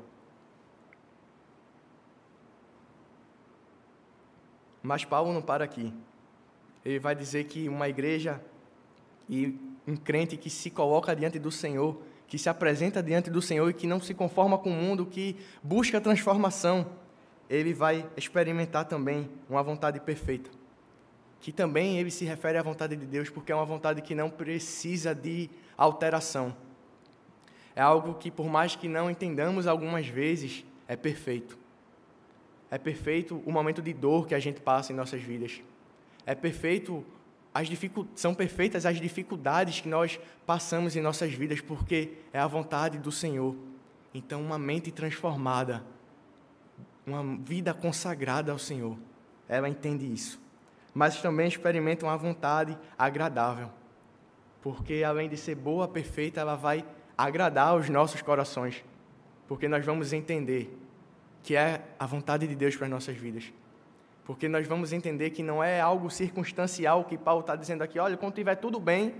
Mas 4.82 5.04
Paulo 5.04 5.32
não 5.32 5.42
para 5.42 5.64
aqui. 5.64 5.92
Ele 6.84 6.98
vai 6.98 7.14
dizer 7.14 7.44
que 7.44 7.68
uma 7.68 7.88
igreja 7.88 8.40
e 9.28 9.58
um 9.88 9.96
crente 9.96 10.36
que 10.36 10.50
se 10.50 10.70
coloca 10.70 11.16
diante 11.16 11.38
do 11.38 11.50
Senhor 11.50 11.98
que 12.28 12.36
se 12.36 12.48
apresenta 12.48 13.02
diante 13.02 13.30
do 13.30 13.40
Senhor 13.40 13.68
e 13.70 13.72
que 13.72 13.86
não 13.86 13.98
se 13.98 14.12
conforma 14.12 14.58
com 14.58 14.70
o 14.70 14.74
mundo, 14.74 15.06
que 15.06 15.34
busca 15.62 15.98
transformação, 15.98 16.86
ele 17.48 17.72
vai 17.72 18.06
experimentar 18.16 18.84
também 18.84 19.28
uma 19.48 19.62
vontade 19.62 19.98
perfeita. 19.98 20.50
Que 21.40 21.50
também 21.50 21.98
ele 21.98 22.10
se 22.10 22.26
refere 22.26 22.58
à 22.58 22.62
vontade 22.62 22.94
de 22.96 23.06
Deus, 23.06 23.30
porque 23.30 23.50
é 23.50 23.54
uma 23.54 23.64
vontade 23.64 24.02
que 24.02 24.14
não 24.14 24.28
precisa 24.28 25.14
de 25.14 25.48
alteração. 25.76 26.54
É 27.74 27.80
algo 27.80 28.14
que, 28.14 28.30
por 28.30 28.46
mais 28.46 28.76
que 28.76 28.88
não 28.88 29.10
entendamos 29.10 29.66
algumas 29.66 30.06
vezes, 30.06 30.66
é 30.86 30.96
perfeito. 30.96 31.56
É 32.70 32.76
perfeito 32.76 33.42
o 33.46 33.50
momento 33.50 33.80
de 33.80 33.94
dor 33.94 34.26
que 34.26 34.34
a 34.34 34.38
gente 34.38 34.60
passa 34.60 34.92
em 34.92 34.96
nossas 34.96 35.22
vidas. 35.22 35.62
É 36.26 36.34
perfeito 36.34 37.06
as 37.58 37.68
são 38.14 38.34
perfeitas 38.34 38.86
as 38.86 39.00
dificuldades 39.00 39.80
que 39.80 39.88
nós 39.88 40.20
passamos 40.46 40.94
em 40.94 41.00
nossas 41.00 41.32
vidas, 41.32 41.60
porque 41.60 42.12
é 42.32 42.38
a 42.38 42.46
vontade 42.46 42.98
do 42.98 43.10
Senhor. 43.10 43.56
Então, 44.14 44.40
uma 44.40 44.56
mente 44.56 44.92
transformada, 44.92 45.82
uma 47.04 47.36
vida 47.38 47.74
consagrada 47.74 48.52
ao 48.52 48.60
Senhor, 48.60 48.96
ela 49.48 49.68
entende 49.68 50.06
isso. 50.06 50.40
Mas 50.94 51.20
também 51.20 51.48
experimenta 51.48 52.06
uma 52.06 52.16
vontade 52.16 52.78
agradável, 52.96 53.70
porque 54.62 55.02
além 55.02 55.28
de 55.28 55.36
ser 55.36 55.56
boa, 55.56 55.88
perfeita, 55.88 56.40
ela 56.40 56.54
vai 56.54 56.84
agradar 57.16 57.74
os 57.74 57.88
nossos 57.88 58.22
corações. 58.22 58.84
porque 59.48 59.66
nós 59.66 59.84
vamos 59.84 60.12
entender 60.12 60.78
que 61.42 61.56
é 61.56 61.82
a 61.98 62.04
vontade 62.04 62.46
de 62.46 62.54
Deus 62.54 62.76
para 62.76 62.84
as 62.84 62.90
nossas 62.90 63.16
vidas. 63.16 63.50
Porque 64.28 64.46
nós 64.46 64.68
vamos 64.68 64.92
entender 64.92 65.30
que 65.30 65.42
não 65.42 65.64
é 65.64 65.80
algo 65.80 66.10
circunstancial 66.10 67.02
que 67.02 67.16
Paulo 67.16 67.40
está 67.40 67.56
dizendo 67.56 67.80
aqui, 67.80 67.98
olha, 67.98 68.14
quando 68.14 68.32
estiver 68.32 68.56
tudo 68.56 68.78
bem, 68.78 69.14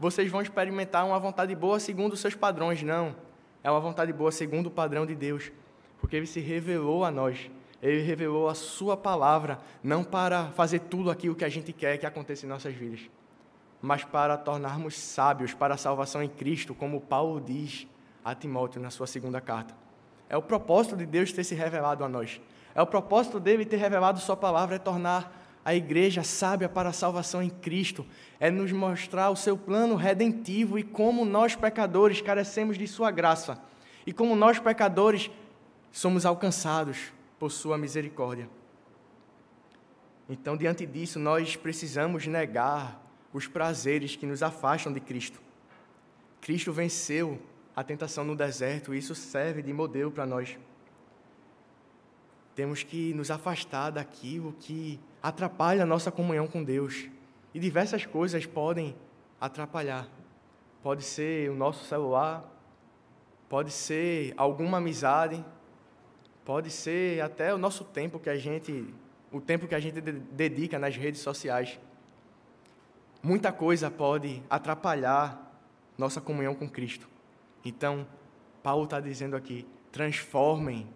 vocês 0.00 0.28
vão 0.28 0.42
experimentar 0.42 1.06
uma 1.06 1.16
vontade 1.16 1.54
boa 1.54 1.78
segundo 1.78 2.14
os 2.14 2.18
seus 2.18 2.34
padrões. 2.34 2.82
Não. 2.82 3.14
É 3.62 3.70
uma 3.70 3.78
vontade 3.78 4.12
boa 4.12 4.32
segundo 4.32 4.66
o 4.66 4.70
padrão 4.72 5.06
de 5.06 5.14
Deus. 5.14 5.52
Porque 6.00 6.16
Ele 6.16 6.26
se 6.26 6.40
revelou 6.40 7.04
a 7.04 7.10
nós. 7.12 7.48
Ele 7.80 8.02
revelou 8.02 8.48
a 8.48 8.54
Sua 8.56 8.96
palavra, 8.96 9.60
não 9.80 10.02
para 10.02 10.46
fazer 10.46 10.80
tudo 10.80 11.08
aquilo 11.08 11.36
que 11.36 11.44
a 11.44 11.48
gente 11.48 11.72
quer 11.72 11.96
que 11.96 12.04
aconteça 12.04 12.44
em 12.44 12.48
nossas 12.48 12.74
vidas, 12.74 13.08
mas 13.80 14.02
para 14.02 14.36
tornarmos 14.36 14.98
sábios 14.98 15.54
para 15.54 15.74
a 15.74 15.78
salvação 15.78 16.20
em 16.20 16.28
Cristo, 16.28 16.74
como 16.74 17.00
Paulo 17.00 17.40
diz 17.40 17.86
a 18.24 18.34
Timóteo 18.34 18.82
na 18.82 18.90
sua 18.90 19.06
segunda 19.06 19.40
carta. 19.40 19.72
É 20.28 20.36
o 20.36 20.42
propósito 20.42 20.96
de 20.96 21.06
Deus 21.06 21.32
ter 21.32 21.44
se 21.44 21.54
revelado 21.54 22.02
a 22.02 22.08
nós. 22.08 22.40
É 22.74 22.82
o 22.82 22.86
propósito 22.86 23.40
dele 23.40 23.64
ter 23.64 23.76
revelado 23.76 24.20
Sua 24.20 24.36
palavra, 24.36 24.76
é 24.76 24.78
tornar 24.78 25.36
a 25.64 25.74
igreja 25.74 26.22
sábia 26.22 26.68
para 26.68 26.88
a 26.88 26.92
salvação 26.92 27.42
em 27.42 27.50
Cristo, 27.50 28.06
é 28.40 28.50
nos 28.50 28.72
mostrar 28.72 29.30
o 29.30 29.36
seu 29.36 29.56
plano 29.56 29.96
redentivo 29.96 30.78
e 30.78 30.82
como 30.82 31.24
nós, 31.24 31.54
pecadores, 31.54 32.20
carecemos 32.20 32.78
de 32.78 32.86
Sua 32.86 33.10
graça 33.10 33.60
e 34.06 34.12
como 34.12 34.34
nós, 34.34 34.58
pecadores, 34.58 35.30
somos 35.92 36.24
alcançados 36.24 37.12
por 37.38 37.50
Sua 37.50 37.76
misericórdia. 37.76 38.48
Então, 40.28 40.56
diante 40.56 40.86
disso, 40.86 41.18
nós 41.18 41.56
precisamos 41.56 42.26
negar 42.26 43.02
os 43.32 43.46
prazeres 43.46 44.16
que 44.16 44.26
nos 44.26 44.42
afastam 44.42 44.92
de 44.92 45.00
Cristo. 45.00 45.40
Cristo 46.40 46.72
venceu 46.72 47.38
a 47.74 47.84
tentação 47.84 48.24
no 48.24 48.34
deserto 48.34 48.94
e 48.94 48.98
isso 48.98 49.14
serve 49.14 49.62
de 49.62 49.72
modelo 49.72 50.10
para 50.10 50.26
nós. 50.26 50.56
Temos 52.58 52.82
que 52.82 53.14
nos 53.14 53.30
afastar 53.30 53.90
daquilo 53.90 54.52
que 54.52 54.98
atrapalha 55.22 55.84
a 55.84 55.86
nossa 55.86 56.10
comunhão 56.10 56.48
com 56.48 56.64
Deus. 56.64 57.08
E 57.54 57.60
diversas 57.60 58.04
coisas 58.04 58.46
podem 58.46 58.96
atrapalhar. 59.40 60.08
Pode 60.82 61.04
ser 61.04 61.52
o 61.52 61.54
nosso 61.54 61.84
celular, 61.84 62.52
pode 63.48 63.70
ser 63.70 64.34
alguma 64.36 64.78
amizade, 64.78 65.44
pode 66.44 66.68
ser 66.68 67.20
até 67.20 67.54
o 67.54 67.58
nosso 67.58 67.84
tempo 67.84 68.18
que 68.18 68.28
a 68.28 68.36
gente, 68.36 68.92
o 69.30 69.40
tempo 69.40 69.68
que 69.68 69.74
a 69.76 69.80
gente 69.80 70.00
dedica 70.00 70.80
nas 70.80 70.96
redes 70.96 71.20
sociais. 71.20 71.78
Muita 73.22 73.52
coisa 73.52 73.88
pode 73.88 74.42
atrapalhar 74.50 75.62
nossa 75.96 76.20
comunhão 76.20 76.56
com 76.56 76.68
Cristo. 76.68 77.08
Então, 77.64 78.04
Paulo 78.64 78.82
está 78.82 78.98
dizendo 78.98 79.36
aqui: 79.36 79.64
transformem 79.92 80.88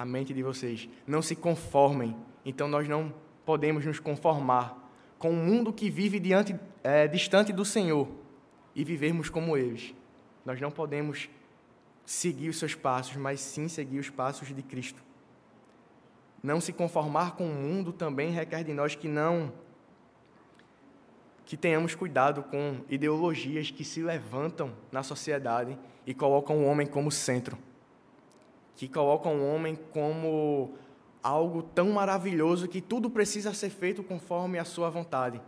a 0.00 0.04
mente 0.04 0.32
de 0.32 0.44
vocês, 0.44 0.88
não 1.04 1.20
se 1.20 1.34
conformem. 1.34 2.14
Então, 2.44 2.68
nós 2.68 2.86
não 2.86 3.12
podemos 3.44 3.84
nos 3.84 3.98
conformar 3.98 4.88
com 5.18 5.30
um 5.30 5.44
mundo 5.44 5.72
que 5.72 5.90
vive 5.90 6.20
diante, 6.20 6.54
é, 6.84 7.08
distante 7.08 7.52
do 7.52 7.64
Senhor 7.64 8.06
e 8.76 8.84
vivermos 8.84 9.28
como 9.28 9.56
eles. 9.56 9.92
Nós 10.46 10.60
não 10.60 10.70
podemos 10.70 11.28
seguir 12.06 12.48
os 12.48 12.60
seus 12.60 12.76
passos, 12.76 13.16
mas 13.16 13.40
sim 13.40 13.66
seguir 13.66 13.98
os 13.98 14.08
passos 14.08 14.54
de 14.54 14.62
Cristo. 14.62 15.02
Não 16.40 16.60
se 16.60 16.72
conformar 16.72 17.32
com 17.34 17.50
o 17.50 17.52
mundo 17.52 17.92
também 17.92 18.30
requer 18.30 18.62
de 18.62 18.72
nós 18.72 18.94
que 18.94 19.08
não 19.08 19.52
que 21.44 21.56
tenhamos 21.56 21.94
cuidado 21.96 22.44
com 22.44 22.82
ideologias 22.88 23.70
que 23.70 23.82
se 23.82 24.00
levantam 24.02 24.70
na 24.92 25.02
sociedade 25.02 25.76
e 26.06 26.14
colocam 26.14 26.58
o 26.58 26.66
homem 26.66 26.86
como 26.86 27.10
centro, 27.10 27.58
que 28.78 28.86
colocam 28.86 29.40
o 29.40 29.52
homem 29.52 29.76
como 29.92 30.72
algo 31.20 31.64
tão 31.64 31.90
maravilhoso 31.90 32.68
que 32.68 32.80
tudo 32.80 33.10
precisa 33.10 33.52
ser 33.52 33.70
feito 33.70 34.04
conforme 34.04 34.56
a 34.56 34.64
sua 34.64 34.88
vontade. 34.88 35.42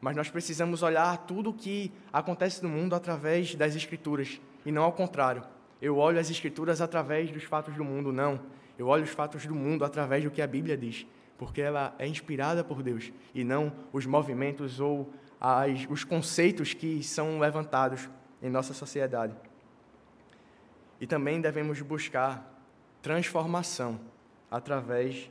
Mas 0.00 0.16
nós 0.16 0.30
precisamos 0.30 0.82
olhar 0.82 1.26
tudo 1.26 1.50
o 1.50 1.52
que 1.52 1.92
acontece 2.10 2.62
no 2.62 2.70
mundo 2.70 2.94
através 2.94 3.54
das 3.54 3.76
Escrituras 3.76 4.40
e 4.64 4.72
não 4.72 4.82
ao 4.82 4.92
contrário. 4.92 5.44
Eu 5.80 5.98
olho 5.98 6.18
as 6.18 6.30
Escrituras 6.30 6.80
através 6.80 7.30
dos 7.30 7.44
fatos 7.44 7.74
do 7.74 7.84
mundo, 7.84 8.10
não. 8.10 8.40
Eu 8.78 8.86
olho 8.86 9.04
os 9.04 9.10
fatos 9.10 9.44
do 9.44 9.54
mundo 9.54 9.84
através 9.84 10.24
do 10.24 10.30
que 10.30 10.40
a 10.40 10.46
Bíblia 10.46 10.74
diz, 10.74 11.06
porque 11.36 11.60
ela 11.60 11.94
é 11.98 12.08
inspirada 12.08 12.64
por 12.64 12.82
Deus 12.82 13.12
e 13.34 13.44
não 13.44 13.70
os 13.92 14.06
movimentos 14.06 14.80
ou 14.80 15.12
as, 15.38 15.86
os 15.90 16.02
conceitos 16.02 16.72
que 16.72 17.02
são 17.02 17.38
levantados 17.38 18.08
em 18.42 18.48
nossa 18.48 18.72
sociedade. 18.72 19.34
E 20.98 21.06
também 21.06 21.42
devemos 21.42 21.82
buscar 21.82 22.53
transformação 23.04 24.00
através 24.50 25.30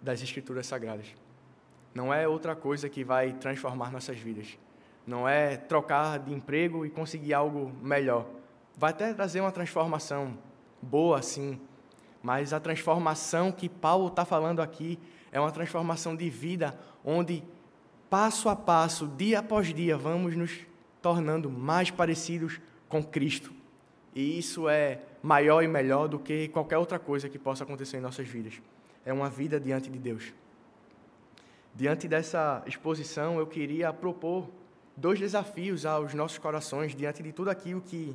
das 0.00 0.20
Escrituras 0.20 0.66
Sagradas. 0.66 1.06
Não 1.94 2.12
é 2.12 2.26
outra 2.26 2.56
coisa 2.56 2.88
que 2.88 3.04
vai 3.04 3.32
transformar 3.34 3.92
nossas 3.92 4.18
vidas. 4.18 4.58
Não 5.06 5.28
é 5.28 5.56
trocar 5.56 6.18
de 6.18 6.34
emprego 6.34 6.84
e 6.84 6.90
conseguir 6.90 7.32
algo 7.32 7.70
melhor. 7.80 8.26
Vai 8.76 8.90
até 8.90 9.14
trazer 9.14 9.40
uma 9.40 9.52
transformação 9.52 10.36
boa, 10.82 11.22
sim, 11.22 11.60
mas 12.20 12.52
a 12.52 12.58
transformação 12.58 13.52
que 13.52 13.68
Paulo 13.68 14.08
está 14.08 14.24
falando 14.24 14.60
aqui 14.60 14.98
é 15.30 15.38
uma 15.38 15.52
transformação 15.52 16.16
de 16.16 16.28
vida 16.28 16.76
onde 17.04 17.44
passo 18.10 18.48
a 18.48 18.56
passo, 18.56 19.06
dia 19.06 19.38
após 19.38 19.72
dia, 19.72 19.96
vamos 19.96 20.34
nos 20.34 20.66
tornando 21.00 21.48
mais 21.48 21.88
parecidos 21.88 22.60
com 22.88 23.00
Cristo. 23.00 23.61
E 24.14 24.38
isso 24.38 24.68
é 24.68 25.00
maior 25.22 25.62
e 25.62 25.68
melhor 25.68 26.08
do 26.08 26.18
que 26.18 26.48
qualquer 26.48 26.78
outra 26.78 26.98
coisa 26.98 27.28
que 27.28 27.38
possa 27.38 27.64
acontecer 27.64 27.96
em 27.96 28.00
nossas 28.00 28.28
vidas. 28.28 28.60
É 29.04 29.12
uma 29.12 29.30
vida 29.30 29.58
diante 29.58 29.90
de 29.90 29.98
Deus. 29.98 30.32
Diante 31.74 32.06
dessa 32.06 32.62
exposição, 32.66 33.38
eu 33.38 33.46
queria 33.46 33.92
propor 33.92 34.48
dois 34.96 35.18
desafios 35.18 35.86
aos 35.86 36.12
nossos 36.12 36.38
corações, 36.38 36.94
diante 36.94 37.22
de 37.22 37.32
tudo 37.32 37.48
aquilo 37.48 37.80
que, 37.80 38.14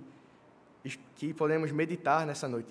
que 1.15 1.33
podemos 1.33 1.71
meditar 1.71 2.25
nessa 2.25 2.47
noite. 2.47 2.69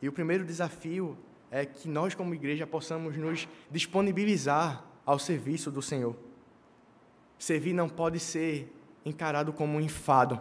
E 0.00 0.08
o 0.08 0.12
primeiro 0.12 0.44
desafio 0.44 1.16
é 1.50 1.66
que 1.66 1.88
nós, 1.88 2.14
como 2.14 2.34
igreja, 2.34 2.66
possamos 2.66 3.16
nos 3.16 3.46
disponibilizar 3.70 4.82
ao 5.04 5.18
serviço 5.18 5.70
do 5.70 5.82
Senhor. 5.82 6.16
Servir 7.38 7.74
não 7.74 7.88
pode 7.88 8.18
ser 8.18 8.72
encarado 9.04 9.52
como 9.52 9.76
um 9.76 9.80
enfado, 9.80 10.40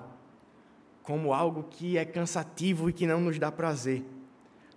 como 1.03 1.33
algo 1.33 1.63
que 1.69 1.97
é 1.97 2.05
cansativo 2.05 2.89
e 2.89 2.93
que 2.93 3.07
não 3.07 3.19
nos 3.21 3.39
dá 3.39 3.51
prazer. 3.51 4.03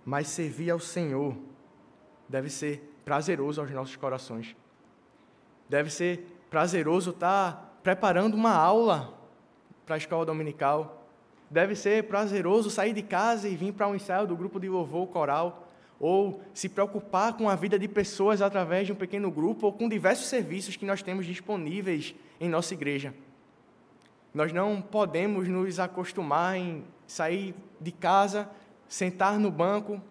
Mas 0.03 0.27
servir 0.27 0.69
ao 0.69 0.79
Senhor 0.79 1.35
deve 2.27 2.49
ser 2.49 2.99
prazeroso 3.03 3.61
aos 3.61 3.71
nossos 3.71 3.95
corações. 3.95 4.55
Deve 5.69 5.89
ser 5.89 6.25
prazeroso 6.49 7.11
estar 7.11 7.79
preparando 7.83 8.35
uma 8.35 8.53
aula 8.53 9.13
para 9.85 9.95
a 9.95 9.97
escola 9.97 10.25
dominical. 10.25 11.07
Deve 11.49 11.75
ser 11.75 12.03
prazeroso 12.05 12.69
sair 12.69 12.93
de 12.93 13.03
casa 13.03 13.47
e 13.47 13.55
vir 13.55 13.73
para 13.73 13.87
um 13.87 13.95
ensaio 13.95 14.27
do 14.27 14.35
grupo 14.35 14.59
de 14.59 14.67
louvor 14.67 15.07
coral 15.07 15.67
ou 15.99 16.41
se 16.53 16.67
preocupar 16.67 17.33
com 17.33 17.49
a 17.49 17.55
vida 17.55 17.79
de 17.79 17.87
pessoas 17.87 18.41
através 18.41 18.87
de 18.87 18.93
um 18.93 18.95
pequeno 18.95 19.31
grupo 19.31 19.67
ou 19.67 19.73
com 19.73 19.87
diversos 19.87 20.27
serviços 20.27 20.75
que 20.75 20.85
nós 20.85 21.01
temos 21.01 21.25
disponíveis 21.25 22.13
em 22.39 22.49
nossa 22.49 22.73
igreja. 22.73 23.13
Nós 24.35 24.51
não 24.51 24.81
podemos 24.81 25.47
nos 25.47 25.79
acostumar 25.79 26.57
em 26.57 26.83
sair 27.07 27.55
de 27.79 27.89
casa, 27.89 28.49
sentar 28.85 29.39
no 29.39 29.49
banco, 29.49 30.01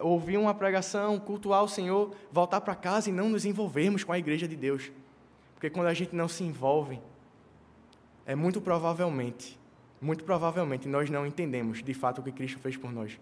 ouvir 0.00 0.38
uma 0.38 0.54
pregação, 0.54 1.18
cultuar 1.18 1.62
o 1.62 1.68
Senhor, 1.68 2.16
voltar 2.32 2.62
para 2.62 2.74
casa 2.74 3.10
e 3.10 3.12
não 3.12 3.28
nos 3.28 3.44
envolvermos 3.44 4.02
com 4.02 4.14
a 4.14 4.18
igreja 4.18 4.48
de 4.48 4.56
Deus. 4.56 4.90
Porque 5.52 5.68
quando 5.68 5.88
a 5.88 5.94
gente 5.94 6.16
não 6.16 6.26
se 6.26 6.42
envolve, 6.42 6.98
é 8.24 8.34
muito 8.34 8.62
provavelmente, 8.62 9.60
muito 10.00 10.24
provavelmente 10.24 10.88
nós 10.88 11.10
não 11.10 11.26
entendemos 11.26 11.82
de 11.82 11.92
fato 11.92 12.22
o 12.22 12.24
que 12.24 12.32
Cristo 12.32 12.58
fez 12.58 12.78
por 12.78 12.90
nós. 12.90 13.20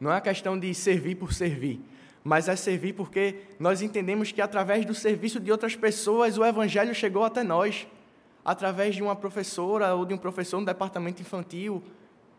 Não 0.00 0.10
é 0.10 0.16
a 0.16 0.20
questão 0.22 0.58
de 0.58 0.72
servir 0.74 1.16
por 1.16 1.34
servir, 1.34 1.78
mas 2.24 2.48
é 2.48 2.56
servir 2.56 2.94
porque 2.94 3.42
nós 3.60 3.82
entendemos 3.82 4.32
que 4.32 4.40
através 4.40 4.86
do 4.86 4.94
serviço 4.94 5.38
de 5.38 5.52
outras 5.52 5.76
pessoas 5.76 6.38
o 6.38 6.44
Evangelho 6.44 6.94
chegou 6.94 7.22
até 7.22 7.42
nós. 7.42 7.86
Através 8.44 8.94
de 8.94 9.02
uma 9.02 9.16
professora 9.16 9.94
ou 9.94 10.04
de 10.04 10.14
um 10.14 10.18
professor 10.18 10.60
no 10.60 10.66
departamento 10.66 11.20
infantil, 11.20 11.82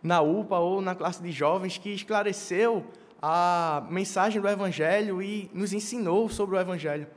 na 0.01 0.21
UPA 0.21 0.57
ou 0.59 0.81
na 0.81 0.95
classe 0.95 1.21
de 1.21 1.31
jovens, 1.31 1.77
que 1.77 1.89
esclareceu 1.89 2.85
a 3.21 3.85
mensagem 3.89 4.41
do 4.41 4.47
Evangelho 4.47 5.21
e 5.21 5.49
nos 5.53 5.73
ensinou 5.73 6.29
sobre 6.29 6.55
o 6.55 6.59
Evangelho. 6.59 7.07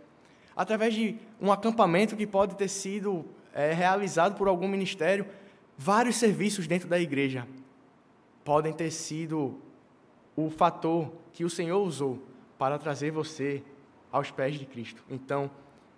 Através 0.54 0.94
de 0.94 1.16
um 1.40 1.50
acampamento 1.50 2.16
que 2.16 2.26
pode 2.26 2.56
ter 2.56 2.68
sido 2.68 3.24
é, 3.54 3.72
realizado 3.72 4.36
por 4.36 4.48
algum 4.48 4.68
ministério, 4.68 5.26
vários 5.78 6.16
serviços 6.16 6.66
dentro 6.66 6.88
da 6.88 6.98
igreja 6.98 7.46
podem 8.44 8.72
ter 8.72 8.90
sido 8.90 9.58
o 10.36 10.50
fator 10.50 11.12
que 11.32 11.44
o 11.44 11.50
Senhor 11.50 11.80
usou 11.80 12.20
para 12.58 12.78
trazer 12.78 13.10
você 13.10 13.62
aos 14.10 14.30
pés 14.30 14.58
de 14.58 14.66
Cristo. 14.66 15.02
Então, 15.08 15.50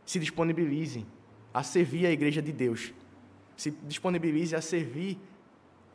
se 0.04 0.18
disponibilize 0.18 1.06
a 1.54 1.62
servir 1.62 2.04
a 2.04 2.10
igreja 2.10 2.42
de 2.42 2.52
Deus. 2.52 2.92
Se 3.56 3.70
disponibilize 3.70 4.56
a 4.56 4.60
servir 4.60 5.16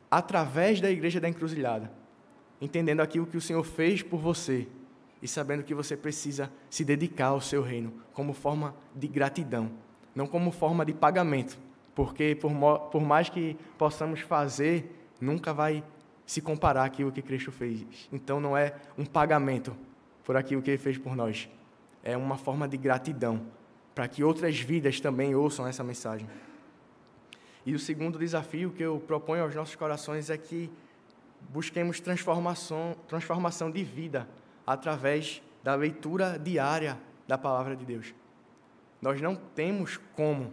através 0.09 0.79
da 0.79 0.89
igreja 0.89 1.19
da 1.19 1.27
encruzilhada, 1.27 1.91
entendendo 2.61 3.01
aquilo 3.01 3.27
que 3.27 3.35
o 3.35 3.41
Senhor 3.41 3.63
fez 3.63 4.01
por 4.01 4.19
você 4.19 4.65
e 5.21 5.27
sabendo 5.27 5.63
que 5.63 5.75
você 5.75 5.97
precisa 5.97 6.49
se 6.69 6.85
dedicar 6.85 7.27
ao 7.27 7.41
seu 7.41 7.61
reino 7.61 7.93
como 8.13 8.31
forma 8.33 8.73
de 8.95 9.07
gratidão, 9.07 9.69
não 10.15 10.25
como 10.25 10.49
forma 10.49 10.85
de 10.85 10.93
pagamento, 10.93 11.59
porque 11.93 12.35
por, 12.35 12.51
por 12.89 13.01
mais 13.01 13.29
que 13.29 13.57
possamos 13.77 14.21
fazer, 14.21 14.89
nunca 15.19 15.53
vai 15.53 15.83
se 16.25 16.41
comparar 16.41 16.85
aquilo 16.85 17.11
que 17.11 17.21
Cristo 17.21 17.51
fez. 17.51 17.85
Então 18.13 18.39
não 18.39 18.55
é 18.55 18.75
um 18.97 19.05
pagamento 19.05 19.75
por 20.23 20.37
aquilo 20.37 20.61
que 20.61 20.71
ele 20.71 20.77
fez 20.77 20.97
por 20.97 21.15
nós, 21.15 21.49
é 22.01 22.15
uma 22.15 22.37
forma 22.37 22.67
de 22.67 22.77
gratidão 22.77 23.41
para 23.93 24.07
que 24.07 24.23
outras 24.23 24.59
vidas 24.59 24.99
também 24.99 25.35
ouçam 25.35 25.67
essa 25.67 25.83
mensagem. 25.83 26.27
E 27.65 27.73
o 27.73 27.79
segundo 27.79 28.17
desafio 28.17 28.71
que 28.71 28.81
eu 28.81 28.99
proponho 28.99 29.43
aos 29.43 29.53
nossos 29.53 29.75
corações 29.75 30.29
é 30.29 30.37
que 30.37 30.69
busquemos 31.49 31.99
transformação, 31.99 32.95
transformação 33.07 33.69
de 33.69 33.83
vida 33.83 34.27
através 34.65 35.41
da 35.63 35.75
leitura 35.75 36.37
diária 36.37 36.97
da 37.27 37.37
palavra 37.37 37.75
de 37.75 37.85
Deus. 37.85 38.13
Nós 39.01 39.21
não 39.21 39.35
temos 39.35 39.97
como 40.15 40.51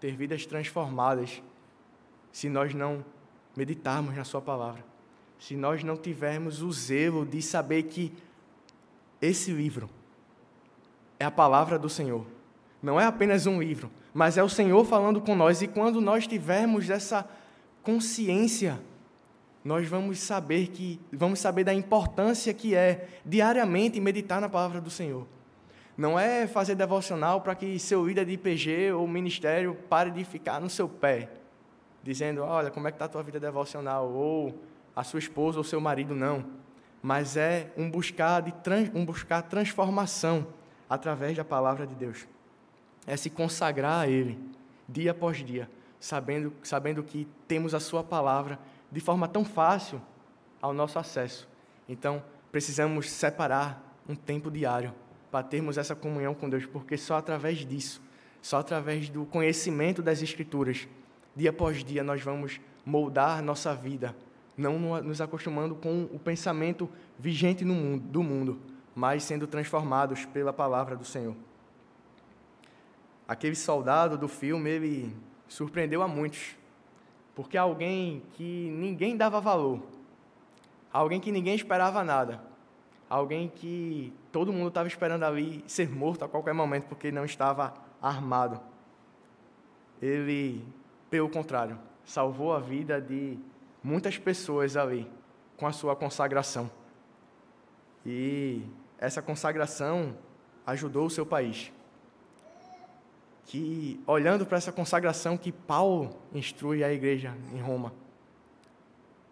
ter 0.00 0.14
vidas 0.16 0.46
transformadas 0.46 1.42
se 2.30 2.48
nós 2.48 2.74
não 2.74 3.04
meditarmos 3.56 4.14
na 4.14 4.24
Sua 4.24 4.42
palavra, 4.42 4.84
se 5.38 5.56
nós 5.56 5.82
não 5.82 5.96
tivermos 5.96 6.62
o 6.62 6.72
zelo 6.72 7.24
de 7.24 7.40
saber 7.40 7.84
que 7.84 8.12
esse 9.20 9.52
livro 9.52 9.88
é 11.18 11.24
a 11.24 11.30
palavra 11.30 11.78
do 11.78 11.88
Senhor. 11.88 12.26
Não 12.84 13.00
é 13.00 13.06
apenas 13.06 13.46
um 13.46 13.60
livro, 13.60 13.90
mas 14.12 14.36
é 14.36 14.42
o 14.42 14.48
Senhor 14.48 14.84
falando 14.84 15.20
com 15.20 15.34
nós, 15.34 15.62
e 15.62 15.66
quando 15.66 16.00
nós 16.00 16.26
tivermos 16.26 16.90
essa 16.90 17.26
consciência 17.82 18.78
nós 19.64 19.88
vamos 19.88 20.20
saber 20.20 20.66
que 20.66 21.00
vamos 21.10 21.38
saber 21.38 21.64
da 21.64 21.72
importância 21.72 22.52
que 22.52 22.74
é 22.74 23.08
diariamente 23.24 23.98
meditar 23.98 24.38
na 24.38 24.48
palavra 24.48 24.78
do 24.78 24.90
Senhor. 24.90 25.26
Não 25.96 26.18
é 26.18 26.46
fazer 26.46 26.74
devocional 26.74 27.40
para 27.40 27.54
que 27.54 27.78
seu 27.78 28.06
líder 28.06 28.26
de 28.26 28.32
IPG 28.32 28.92
ou 28.92 29.08
ministério 29.08 29.74
pare 29.88 30.10
de 30.10 30.22
ficar 30.22 30.60
no 30.60 30.68
seu 30.68 30.86
pé, 30.86 31.30
dizendo, 32.02 32.42
olha, 32.42 32.70
como 32.70 32.86
é 32.86 32.90
que 32.90 32.96
está 32.96 33.06
a 33.06 33.08
tua 33.08 33.22
vida 33.22 33.40
devocional, 33.40 34.12
ou 34.12 34.60
a 34.94 35.02
sua 35.02 35.18
esposa 35.18 35.56
ou 35.56 35.64
seu 35.64 35.80
marido, 35.80 36.14
não. 36.14 36.44
Mas 37.00 37.36
é 37.36 37.72
um 37.76 37.90
buscar, 37.90 38.42
de, 38.42 38.52
um 38.94 39.04
buscar 39.04 39.40
transformação 39.42 40.46
através 40.90 41.36
da 41.36 41.44
palavra 41.44 41.86
de 41.86 41.94
Deus. 41.94 42.26
É 43.06 43.16
se 43.16 43.28
consagrar 43.30 44.00
a 44.00 44.08
Ele, 44.08 44.38
dia 44.88 45.10
após 45.10 45.44
dia, 45.44 45.68
sabendo, 46.00 46.52
sabendo 46.62 47.02
que 47.02 47.28
temos 47.46 47.74
a 47.74 47.80
Sua 47.80 48.02
palavra 48.02 48.58
de 48.90 49.00
forma 49.00 49.26
tão 49.28 49.44
fácil 49.44 50.00
ao 50.60 50.72
nosso 50.72 50.98
acesso. 50.98 51.48
Então, 51.88 52.22
precisamos 52.50 53.10
separar 53.10 53.98
um 54.08 54.14
tempo 54.14 54.50
diário 54.50 54.94
para 55.30 55.44
termos 55.44 55.76
essa 55.76 55.94
comunhão 55.94 56.34
com 56.34 56.48
Deus, 56.48 56.64
porque 56.64 56.96
só 56.96 57.16
através 57.16 57.66
disso, 57.66 58.00
só 58.40 58.58
através 58.58 59.08
do 59.08 59.26
conhecimento 59.26 60.00
das 60.00 60.22
Escrituras, 60.22 60.86
dia 61.34 61.50
após 61.50 61.82
dia, 61.82 62.04
nós 62.04 62.22
vamos 62.22 62.60
moldar 62.86 63.42
nossa 63.42 63.74
vida, 63.74 64.14
não 64.56 64.78
nos 65.02 65.20
acostumando 65.20 65.74
com 65.74 66.04
o 66.04 66.18
pensamento 66.18 66.88
vigente 67.18 67.64
no 67.64 67.74
mundo, 67.74 68.04
do 68.06 68.22
mundo, 68.22 68.60
mas 68.94 69.24
sendo 69.24 69.46
transformados 69.46 70.24
pela 70.26 70.52
palavra 70.52 70.94
do 70.94 71.04
Senhor. 71.04 71.34
Aquele 73.26 73.56
soldado 73.56 74.18
do 74.18 74.28
filme, 74.28 74.68
ele 74.68 75.16
surpreendeu 75.48 76.02
a 76.02 76.08
muitos 76.08 76.56
porque 77.34 77.58
alguém 77.58 78.22
que 78.32 78.70
ninguém 78.70 79.16
dava 79.16 79.40
valor, 79.40 79.82
alguém 80.92 81.20
que 81.20 81.32
ninguém 81.32 81.54
esperava 81.54 82.04
nada, 82.04 82.40
alguém 83.10 83.48
que 83.48 84.12
todo 84.30 84.52
mundo 84.52 84.68
estava 84.68 84.86
esperando 84.86 85.24
ali 85.24 85.64
ser 85.66 85.90
morto 85.90 86.24
a 86.24 86.28
qualquer 86.28 86.54
momento 86.54 86.86
porque 86.86 87.10
não 87.10 87.24
estava 87.24 87.74
armado. 88.00 88.60
Ele, 90.00 90.64
pelo 91.10 91.28
contrário, 91.28 91.78
salvou 92.04 92.54
a 92.54 92.60
vida 92.60 93.00
de 93.00 93.38
muitas 93.82 94.16
pessoas 94.16 94.76
ali 94.76 95.10
com 95.56 95.66
a 95.66 95.72
sua 95.72 95.96
consagração. 95.96 96.70
E 98.06 98.62
essa 98.98 99.20
consagração 99.20 100.16
ajudou 100.66 101.06
o 101.06 101.10
seu 101.10 101.26
país 101.26 101.72
que, 103.46 104.00
olhando 104.06 104.46
para 104.46 104.58
essa 104.58 104.72
consagração 104.72 105.36
que 105.36 105.52
Paulo 105.52 106.16
instrui 106.32 106.82
a 106.82 106.92
igreja 106.92 107.34
em 107.52 107.60
Roma, 107.60 107.92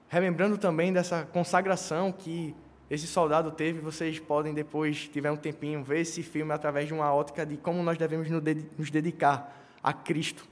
relembrando 0.09 0.59
também 0.59 0.93
dessa 0.93 1.25
consagração 1.25 2.13
que 2.13 2.55
esse 2.91 3.07
soldado 3.07 3.51
teve, 3.51 3.81
vocês 3.81 4.19
podem 4.19 4.53
depois, 4.53 5.09
tiver 5.09 5.31
um 5.31 5.37
tempinho, 5.37 5.83
ver 5.83 6.01
esse 6.01 6.23
filme 6.23 6.53
através 6.53 6.87
de 6.87 6.93
uma 6.93 7.13
ótica 7.13 7.47
de 7.47 7.57
como 7.57 7.83
nós 7.83 7.97
devemos 7.97 8.29
nos 8.29 8.91
dedicar 8.91 9.57
a 9.83 9.93
Cristo, 9.95 10.47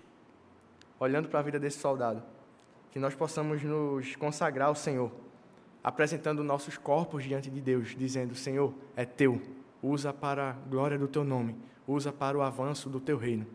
olhando 0.99 1.29
para 1.29 1.41
a 1.41 1.43
vida 1.43 1.61
desse 1.61 1.79
soldado. 1.79 2.23
Que 2.91 2.99
nós 2.99 3.15
possamos 3.15 3.63
nos 3.63 4.17
consagrar 4.17 4.69
ao 4.69 4.75
Senhor, 4.75 5.13
apresentando 5.85 6.43
nossos 6.43 6.79
corpos 6.79 7.25
diante 7.25 7.51
de 7.51 7.61
Deus, 7.61 7.95
dizendo: 7.97 8.35
Senhor, 8.35 8.73
é 8.97 9.05
teu, 9.05 9.41
usa 9.83 10.13
para 10.13 10.51
a 10.51 10.53
glória 10.53 10.99
do 10.99 11.07
teu 11.07 11.23
nome 11.23 11.55
usa 11.91 12.13
para 12.13 12.37
o 12.39 12.43
avanço 12.43 12.89
do 12.89 13.01
teu 13.01 13.17
reino 13.17 13.47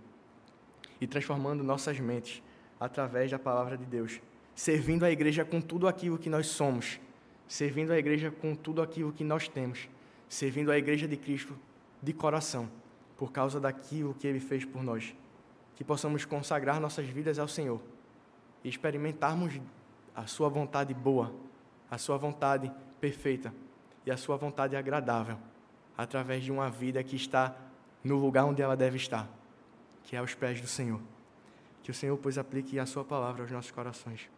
e 1.00 1.08
transformando 1.08 1.64
nossas 1.64 2.00
mentes 2.00 2.42
através 2.80 3.32
da 3.32 3.40
palavra 3.40 3.78
de 3.78 3.86
Deus, 3.86 4.20
servindo 4.54 5.04
a 5.04 5.12
igreja 5.12 5.46
com 5.46 5.62
tudo 5.62 5.88
aquilo 5.88 6.18
que 6.18 6.30
nós 6.30 6.48
somos, 6.48 7.00
servindo 7.48 7.92
a 7.92 7.98
igreja 7.98 8.32
com 8.32 8.56
tudo 8.56 8.82
aquilo 8.82 9.12
que 9.12 9.24
nós 9.24 9.48
temos, 9.48 9.88
servindo 10.28 10.72
a 10.72 10.78
igreja 10.78 11.08
de 11.08 11.18
Cristo 11.18 11.56
de 12.02 12.14
coração, 12.14 12.70
por 13.18 13.32
causa 13.32 13.60
daquilo 13.60 14.14
que 14.14 14.28
ele 14.28 14.40
fez 14.40 14.66
por 14.66 14.84
nós. 14.84 15.16
Que 15.76 15.84
possamos 15.84 16.26
consagrar 16.26 16.80
nossas 16.80 17.06
vidas 17.06 17.40
ao 17.40 17.48
Senhor 17.48 17.82
e 18.64 18.70
experimentarmos 18.70 19.60
a 20.16 20.26
sua 20.26 20.50
vontade 20.50 20.94
boa, 20.94 21.34
a 21.90 21.98
sua 21.98 22.18
vontade 22.18 22.72
perfeita 23.00 23.54
e 24.06 24.12
a 24.12 24.18
sua 24.18 24.38
vontade 24.38 24.76
agradável, 24.76 25.38
através 25.98 26.44
de 26.44 26.52
uma 26.52 26.70
vida 26.70 27.04
que 27.04 27.16
está 27.16 27.56
no 28.06 28.18
lugar 28.18 28.46
onde 28.46 28.62
ela 28.62 28.78
deve 28.78 28.98
estar, 28.98 29.28
que 30.04 30.16
é 30.16 30.20
aos 30.20 30.36
pés 30.36 30.62
do 30.62 30.68
Senhor. 30.68 31.02
Que 31.82 31.90
o 31.90 31.94
Senhor, 31.94 32.16
pois, 32.18 32.38
aplique 32.38 32.80
a 32.80 32.86
Sua 32.86 33.04
palavra 33.04 33.42
aos 33.42 33.52
nossos 33.52 33.72
corações. 33.72 34.30